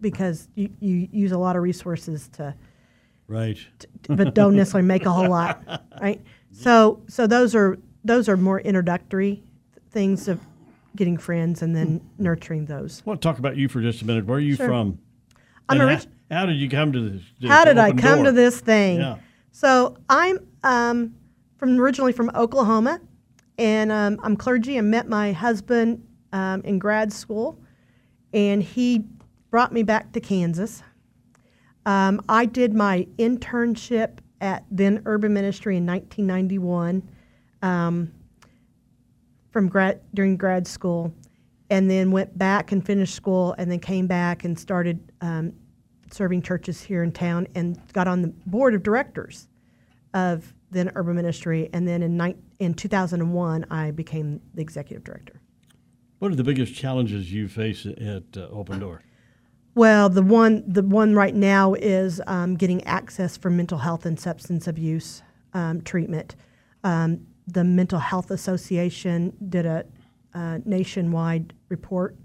because 0.00 0.48
you, 0.56 0.70
you 0.80 1.08
use 1.12 1.30
a 1.32 1.38
lot 1.38 1.54
of 1.56 1.62
resources 1.62 2.28
to 2.28 2.54
Right. 3.26 3.56
but 4.08 4.34
don't 4.34 4.54
necessarily 4.56 4.86
make 4.86 5.06
a 5.06 5.12
whole 5.12 5.30
lot, 5.30 5.62
right? 6.00 6.20
So, 6.50 7.02
so 7.08 7.26
those 7.26 7.54
are 7.54 7.78
those 8.04 8.28
are 8.28 8.36
more 8.36 8.60
introductory 8.60 9.42
things 9.94 10.28
of 10.28 10.40
getting 10.96 11.16
friends 11.16 11.62
and 11.62 11.74
then 11.74 12.00
nurturing 12.18 12.66
those. 12.66 13.02
I 13.06 13.10
want 13.10 13.22
to 13.22 13.26
talk 13.28 13.38
about 13.38 13.56
you 13.56 13.68
for 13.68 13.80
just 13.80 14.02
a 14.02 14.06
minute. 14.06 14.26
Where 14.26 14.36
are 14.36 14.40
you 14.40 14.56
Sure. 14.56 14.66
from? 14.66 14.98
I'm 15.68 15.80
And 15.80 15.88
orig- 15.90 16.06
how, 16.30 16.40
how 16.40 16.46
did 16.46 16.56
you 16.56 16.68
come 16.68 16.92
to 16.92 17.00
this? 17.08 17.22
this 17.40 17.50
How 17.50 17.64
did 17.64 17.78
I 17.78 17.92
come 17.92 18.16
door? 18.18 18.24
to 18.26 18.32
this 18.32 18.60
thing? 18.60 18.98
Yeah. 18.98 19.16
So 19.52 19.96
I'm 20.10 20.38
um, 20.62 21.14
from 21.56 21.80
originally 21.80 22.12
from 22.12 22.30
Oklahoma, 22.34 23.00
and 23.56 23.90
um, 23.90 24.18
I'm 24.22 24.36
clergy. 24.36 24.76
I 24.76 24.82
met 24.82 25.08
my 25.08 25.32
husband 25.32 26.06
um, 26.32 26.60
in 26.62 26.78
grad 26.78 27.12
school, 27.12 27.58
and 28.32 28.62
he 28.62 29.04
brought 29.50 29.72
me 29.72 29.82
back 29.84 30.12
to 30.12 30.20
Kansas. 30.20 30.82
Um, 31.86 32.20
I 32.28 32.46
did 32.46 32.74
my 32.74 33.06
internship 33.18 34.18
at 34.40 34.64
then 34.70 35.02
Urban 35.06 35.32
Ministry 35.32 35.76
in 35.76 35.86
1991 35.86 37.02
um, 37.62 38.12
from 39.54 39.68
grad 39.68 40.00
during 40.14 40.36
grad 40.36 40.66
school, 40.66 41.14
and 41.70 41.88
then 41.88 42.10
went 42.10 42.36
back 42.36 42.72
and 42.72 42.84
finished 42.84 43.14
school, 43.14 43.54
and 43.56 43.70
then 43.70 43.78
came 43.78 44.08
back 44.08 44.44
and 44.44 44.58
started 44.58 45.12
um, 45.20 45.52
serving 46.10 46.42
churches 46.42 46.82
here 46.82 47.04
in 47.04 47.12
town, 47.12 47.46
and 47.54 47.80
got 47.92 48.08
on 48.08 48.20
the 48.20 48.34
board 48.46 48.74
of 48.74 48.82
directors 48.82 49.46
of 50.12 50.52
then 50.72 50.90
Urban 50.96 51.14
Ministry, 51.14 51.70
and 51.72 51.86
then 51.86 52.02
in 52.02 52.16
nine 52.16 52.42
in 52.58 52.74
2001 52.74 53.64
I 53.70 53.92
became 53.92 54.40
the 54.54 54.60
executive 54.60 55.04
director. 55.04 55.40
What 56.18 56.32
are 56.32 56.34
the 56.34 56.42
biggest 56.42 56.74
challenges 56.74 57.32
you 57.32 57.46
face 57.46 57.86
at 57.86 58.36
uh, 58.36 58.48
Open 58.50 58.80
Door? 58.80 59.02
Well, 59.76 60.08
the 60.08 60.22
one 60.22 60.64
the 60.66 60.82
one 60.82 61.14
right 61.14 61.34
now 61.34 61.74
is 61.74 62.20
um, 62.26 62.56
getting 62.56 62.82
access 62.84 63.36
for 63.36 63.50
mental 63.50 63.78
health 63.78 64.04
and 64.04 64.18
substance 64.18 64.66
abuse 64.66 65.22
um, 65.52 65.80
treatment. 65.82 66.34
Um, 66.82 67.28
the 67.46 67.64
Mental 67.64 67.98
Health 67.98 68.30
Association 68.30 69.36
did 69.48 69.66
a, 69.66 69.84
uh 70.34 70.58
nationwide 70.64 71.52
report 71.68 72.16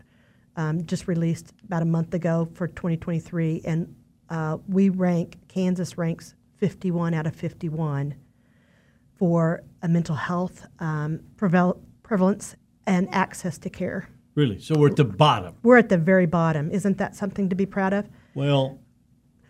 um, 0.59 0.85
just 0.85 1.07
released 1.07 1.53
about 1.63 1.81
a 1.81 1.85
month 1.85 2.13
ago 2.13 2.49
for 2.53 2.67
2023, 2.67 3.61
and 3.63 3.95
uh, 4.29 4.57
we 4.67 4.89
rank 4.89 5.37
Kansas 5.47 5.97
ranks 5.97 6.35
51 6.57 7.13
out 7.13 7.25
of 7.25 7.33
51 7.33 8.13
for 9.17 9.63
a 9.81 9.87
mental 9.87 10.15
health 10.15 10.65
um, 10.79 11.21
preval- 11.37 11.79
prevalence 12.03 12.55
and 12.85 13.07
access 13.13 13.57
to 13.59 13.69
care. 13.69 14.09
Really? 14.35 14.59
So 14.59 14.77
we're 14.77 14.89
at 14.89 14.97
the 14.97 15.05
bottom. 15.05 15.55
We're 15.63 15.77
at 15.77 15.87
the 15.87 15.97
very 15.97 16.25
bottom. 16.25 16.71
Isn't 16.71 16.97
that 16.97 17.15
something 17.15 17.47
to 17.47 17.55
be 17.55 17.65
proud 17.65 17.93
of? 17.93 18.09
Well, 18.35 18.79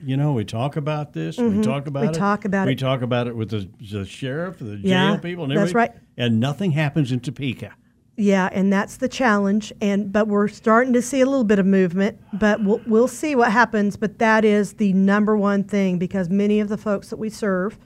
you 0.01 0.17
know, 0.17 0.33
we 0.33 0.45
talk 0.45 0.75
about 0.75 1.13
this. 1.13 1.37
We 1.37 1.45
mm-hmm. 1.45 1.61
talk 1.61 1.87
about 1.87 2.03
it. 2.03 2.07
We 2.07 2.11
it. 2.11 2.15
talk 2.15 2.45
about 2.45 2.63
it. 2.63 2.67
we 2.67 2.73
it. 2.73 2.79
talk 2.79 3.01
about 3.01 3.27
it 3.27 3.35
with 3.35 3.49
the, 3.49 3.69
the 3.81 4.05
sheriff, 4.05 4.59
the 4.59 4.77
jail 4.77 4.81
Yeah, 4.81 5.17
people, 5.17 5.45
and 5.45 5.55
that's 5.55 5.73
right. 5.73 5.91
And 6.17 6.39
nothing 6.39 6.71
happens 6.71 7.11
in 7.11 7.19
Topeka. 7.19 7.73
Yeah, 8.15 8.49
and 8.51 8.71
that's 8.71 8.97
the 8.97 9.07
challenge. 9.07 9.71
And 9.79 10.11
but 10.11 10.27
we're 10.27 10.49
starting 10.49 10.91
to 10.93 11.01
see 11.01 11.21
a 11.21 11.25
little 11.25 11.45
bit 11.45 11.57
of 11.57 11.65
movement. 11.65 12.19
But 12.33 12.63
we'll 12.63 12.81
we'll 12.85 13.07
see 13.07 13.35
what 13.35 13.51
happens. 13.51 13.95
But 13.95 14.19
that 14.19 14.43
is 14.43 14.73
the 14.73 14.91
number 14.93 15.37
one 15.37 15.63
thing 15.63 15.97
because 15.97 16.29
many 16.29 16.59
of 16.59 16.67
the 16.67 16.77
folks 16.77 17.09
that 17.09 17.17
we 17.17 17.29
serve 17.29 17.79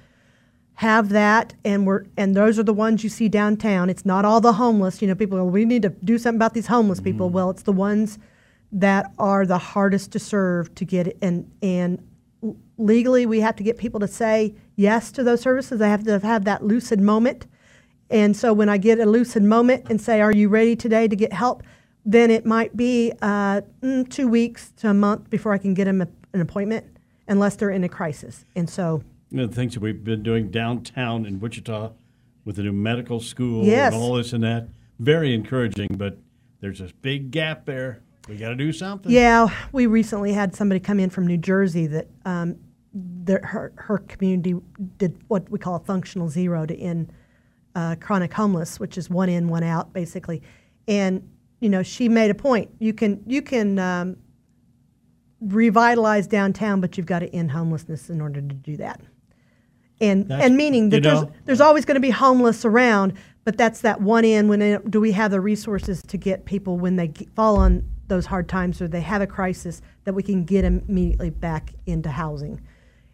have 0.76 1.10
that, 1.10 1.54
and 1.64 1.86
we're 1.86 2.06
and 2.18 2.36
those 2.36 2.58
are 2.58 2.64
the 2.64 2.74
ones 2.74 3.04
you 3.04 3.10
see 3.10 3.30
downtown. 3.30 3.92
It's 3.92 4.06
not 4.06 4.26
all 4.26 4.42
the 4.42 4.54
homeless. 4.54 5.02
You 5.02 5.08
know, 5.08 5.16
people 5.16 5.38
go, 5.38 5.46
we 5.46 5.66
need 5.66 5.84
to 5.84 5.90
do 5.90 6.18
something 6.18 6.38
about 6.38 6.56
these 6.56 6.68
homeless 6.68 7.00
people. 7.00 7.28
Mm-hmm. 7.28 7.36
Well, 7.36 7.50
it's 7.52 7.64
the 7.64 7.72
ones 7.72 8.18
that 8.74 9.12
are 9.18 9.46
the 9.46 9.58
hardest 9.58 10.12
to 10.12 10.20
serve 10.20 10.74
to 10.76 10.86
get 10.86 11.16
and 11.22 11.50
and 11.62 12.04
legally 12.78 13.26
we 13.26 13.40
have 13.40 13.56
to 13.56 13.64
get 13.64 13.78
people 13.78 14.00
to 14.00 14.08
say 14.08 14.54
yes 14.76 15.12
to 15.12 15.24
those 15.24 15.42
services. 15.42 15.80
They 15.80 15.90
have 15.90 16.04
to 16.06 16.20
have 16.20 16.46
that 16.46 16.64
lucid 16.64 17.00
moment. 17.00 17.46
And 18.10 18.36
so 18.36 18.52
when 18.52 18.70
I 18.70 18.78
get 18.78 19.00
a 19.00 19.06
lucid 19.06 19.44
moment 19.44 19.86
and 19.90 20.02
say, 20.02 20.22
"Are 20.22 20.32
you 20.32 20.50
ready 20.50 20.76
today 20.76 21.08
to 21.08 21.16
get 21.16 21.32
help?" 21.34 21.64
then 22.06 22.30
it 22.30 22.46
might 22.46 22.76
be 22.76 23.14
uh, 23.22 23.62
mm, 23.82 24.10
two 24.10 24.28
weeks 24.28 24.72
to 24.78 24.90
a 24.90 24.94
month 24.94 25.30
before 25.30 25.54
I 25.54 25.58
can 25.58 25.74
get 25.74 25.86
them 25.86 26.02
a, 26.02 26.08
an 26.34 26.42
appointment, 26.42 26.86
unless 27.28 27.56
they're 27.56 27.70
in 27.70 27.84
a 27.84 27.90
crisis. 27.90 28.44
And 28.56 28.70
so, 28.70 29.04
You 29.32 29.38
know, 29.38 29.48
the 29.48 29.56
things 29.56 29.74
that 29.74 29.80
we've 29.80 30.04
been 30.04 30.24
doing 30.24 30.52
downtown 30.52 31.26
in 31.26 31.40
Wichita 31.40 31.92
with 32.44 32.58
the 32.58 32.64
new 32.64 32.74
medical 32.74 33.20
school 33.22 33.66
Yes. 33.66 33.94
and 33.94 34.02
all 34.02 34.16
this 34.16 34.34
and 34.34 34.44
that, 34.44 34.68
very 35.00 35.34
encouraging. 35.34 35.96
But 35.96 36.18
there's 36.60 36.80
this 36.80 36.92
big 36.92 37.32
gap 37.32 37.66
there. 37.66 38.02
We 38.30 38.38
got 38.38 38.50
to 38.50 38.56
do 38.56 38.72
something. 38.72 39.12
yeah, 39.12 39.48
we 39.74 39.86
recently 39.86 40.32
had 40.34 40.56
somebody 40.56 40.80
come 40.80 41.00
in 41.00 41.10
from 41.10 41.28
New 41.28 41.38
Jersey 41.38 41.88
that 41.88 42.08
um, 42.26 42.56
their, 42.94 43.42
her 43.44 43.74
her 43.76 43.98
community 43.98 44.56
did 44.98 45.18
what 45.28 45.50
we 45.50 45.60
call 45.60 45.76
a 45.76 45.80
functional 45.80 46.30
zero 46.30 46.66
to 46.66 46.78
end 46.78 47.12
uh, 47.76 47.96
chronic 48.00 48.34
homeless, 48.34 48.80
which 48.80 48.98
is 48.98 49.10
one 49.10 49.28
in, 49.30 49.50
one 49.50 49.64
out, 49.64 49.92
basically. 49.94 50.42
And 50.88 51.28
you 51.60 51.70
know, 51.70 51.84
she 51.84 52.08
made 52.08 52.32
a 52.32 52.36
point. 52.36 52.70
You 52.80 52.94
can 52.94 53.22
you 53.28 53.42
can 53.42 53.78
um, 53.80 54.18
revitalize 55.42 56.28
downtown, 56.28 56.80
but 56.82 56.98
you've 56.98 57.06
got 57.06 57.20
to 57.20 57.36
end 57.36 57.52
homelessness 57.52 58.10
in 58.10 58.22
order 58.22 58.42
to 58.42 58.48
do 58.54 58.78
that. 58.78 59.02
And 60.00 60.28
That's- 60.28 60.46
and 60.48 60.58
meaning 60.58 60.90
that 60.90 61.04
there's 61.04 61.22
know- 61.22 61.32
there's 61.46 61.62
always 61.62 61.86
going 61.86 61.96
to 61.96 62.02
be 62.02 62.10
homeless 62.10 62.64
around, 62.66 63.14
but 63.44 63.58
that's 63.58 63.82
that 63.82 64.02
one 64.02 64.26
in. 64.26 64.48
When 64.48 64.62
it, 64.62 64.90
do 64.90 65.02
we 65.02 65.12
have 65.12 65.32
the 65.32 65.42
resources 65.42 66.02
to 66.04 66.18
get 66.18 66.46
people 66.46 66.78
when 66.78 66.96
they 66.96 67.12
fall 67.36 67.58
on 67.58 67.84
those 68.14 68.28
hard 68.28 68.48
times 68.48 68.82
or 68.82 68.88
they 68.88 69.02
have 69.02 69.22
a 69.22 69.28
crisis 69.28 69.82
that 70.04 70.14
we 70.14 70.22
can 70.22 70.44
get 70.44 70.64
immediately 70.64 71.32
back 71.32 71.74
into 71.88 72.10
housing? 72.10 72.62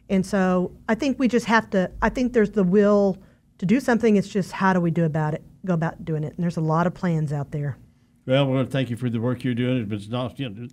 And 0.09 0.25
so 0.25 0.71
I 0.89 0.95
think 0.95 1.19
we 1.19 1.27
just 1.27 1.45
have 1.45 1.69
to. 1.69 1.89
I 2.01 2.09
think 2.09 2.33
there's 2.33 2.51
the 2.51 2.63
will 2.63 3.17
to 3.59 3.65
do 3.65 3.79
something. 3.79 4.17
It's 4.17 4.27
just 4.27 4.51
how 4.51 4.73
do 4.73 4.81
we 4.81 4.91
do 4.91 5.05
about 5.05 5.33
it? 5.33 5.43
Go 5.65 5.73
about 5.73 6.03
doing 6.03 6.23
it. 6.23 6.33
And 6.35 6.43
there's 6.43 6.57
a 6.57 6.61
lot 6.61 6.87
of 6.87 6.93
plans 6.93 7.31
out 7.31 7.51
there. 7.51 7.77
Well, 8.25 8.45
we 8.47 8.55
want 8.55 8.69
to 8.69 8.71
thank 8.71 8.89
you 8.89 8.97
for 8.97 9.09
the 9.09 9.19
work 9.19 9.43
you're 9.43 9.53
doing. 9.53 9.87
It's 9.91 10.07
not, 10.07 10.39
you 10.39 10.49
know, 10.49 10.67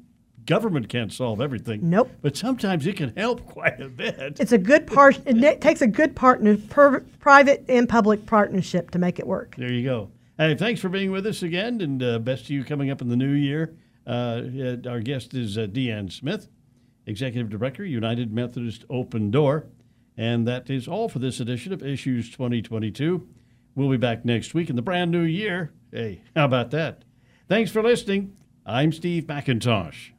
government 0.47 0.89
can't 0.89 1.13
solve 1.13 1.41
everything. 1.41 1.89
Nope. 1.89 2.11
But 2.23 2.37
sometimes 2.37 2.87
it 2.87 2.97
can 2.97 3.15
help 3.17 3.45
quite 3.47 3.81
a 3.81 3.89
bit. 3.89 4.39
It's 4.41 4.53
a 4.53 4.59
good 4.59 4.87
part. 4.87 5.21
It 5.27 5.61
takes 5.61 5.83
a 5.83 5.87
good 5.87 6.17
partner, 6.17 6.57
per, 6.57 7.01
private 7.21 7.65
and 7.69 7.89
public 7.89 8.27
partnership 8.27 8.91
to 8.93 8.99
make 8.99 9.19
it 9.19 9.27
work. 9.27 9.55
There 9.57 9.73
you 9.73 9.85
go. 9.85 10.11
Hey, 10.39 10.55
thanks 10.55 10.81
for 10.81 10.89
being 10.89 11.11
with 11.11 11.27
us 11.27 11.43
again, 11.43 11.81
and 11.81 12.03
uh, 12.03 12.19
best 12.19 12.47
to 12.47 12.55
you 12.55 12.63
coming 12.63 12.91
up 12.91 13.01
in 13.01 13.09
the 13.09 13.17
new 13.17 13.33
year. 13.33 13.75
Uh, 14.07 14.43
our 14.89 15.01
guest 15.01 15.35
is 15.35 15.59
uh, 15.59 15.63
Deann 15.63 16.13
Smith, 16.13 16.49
Executive 17.07 17.51
Director, 17.51 17.85
United 17.85 18.33
Methodist 18.33 18.85
Open 18.89 19.31
Door. 19.31 19.67
And 20.17 20.47
that 20.49 20.71
is 20.71 20.89
all 20.89 21.09
for 21.09 21.19
this 21.19 21.41
edition 21.41 21.73
of 21.73 21.83
Issues 21.83 22.31
2022. 22.31 23.29
We'll 23.75 23.91
be 23.91 23.97
back 23.99 24.25
next 24.25 24.55
week 24.55 24.71
in 24.71 24.77
the 24.77 24.83
brand 24.83 25.11
new 25.11 25.23
year. 25.23 25.73
Hey, 25.93 26.23
how 26.35 26.47
about 26.47 26.71
that? 26.71 27.05
Thanks 27.49 27.71
for 27.71 27.83
listening. 27.83 28.35
I'm 28.65 28.93
Steve 28.93 29.25
McIntosh. 29.25 30.16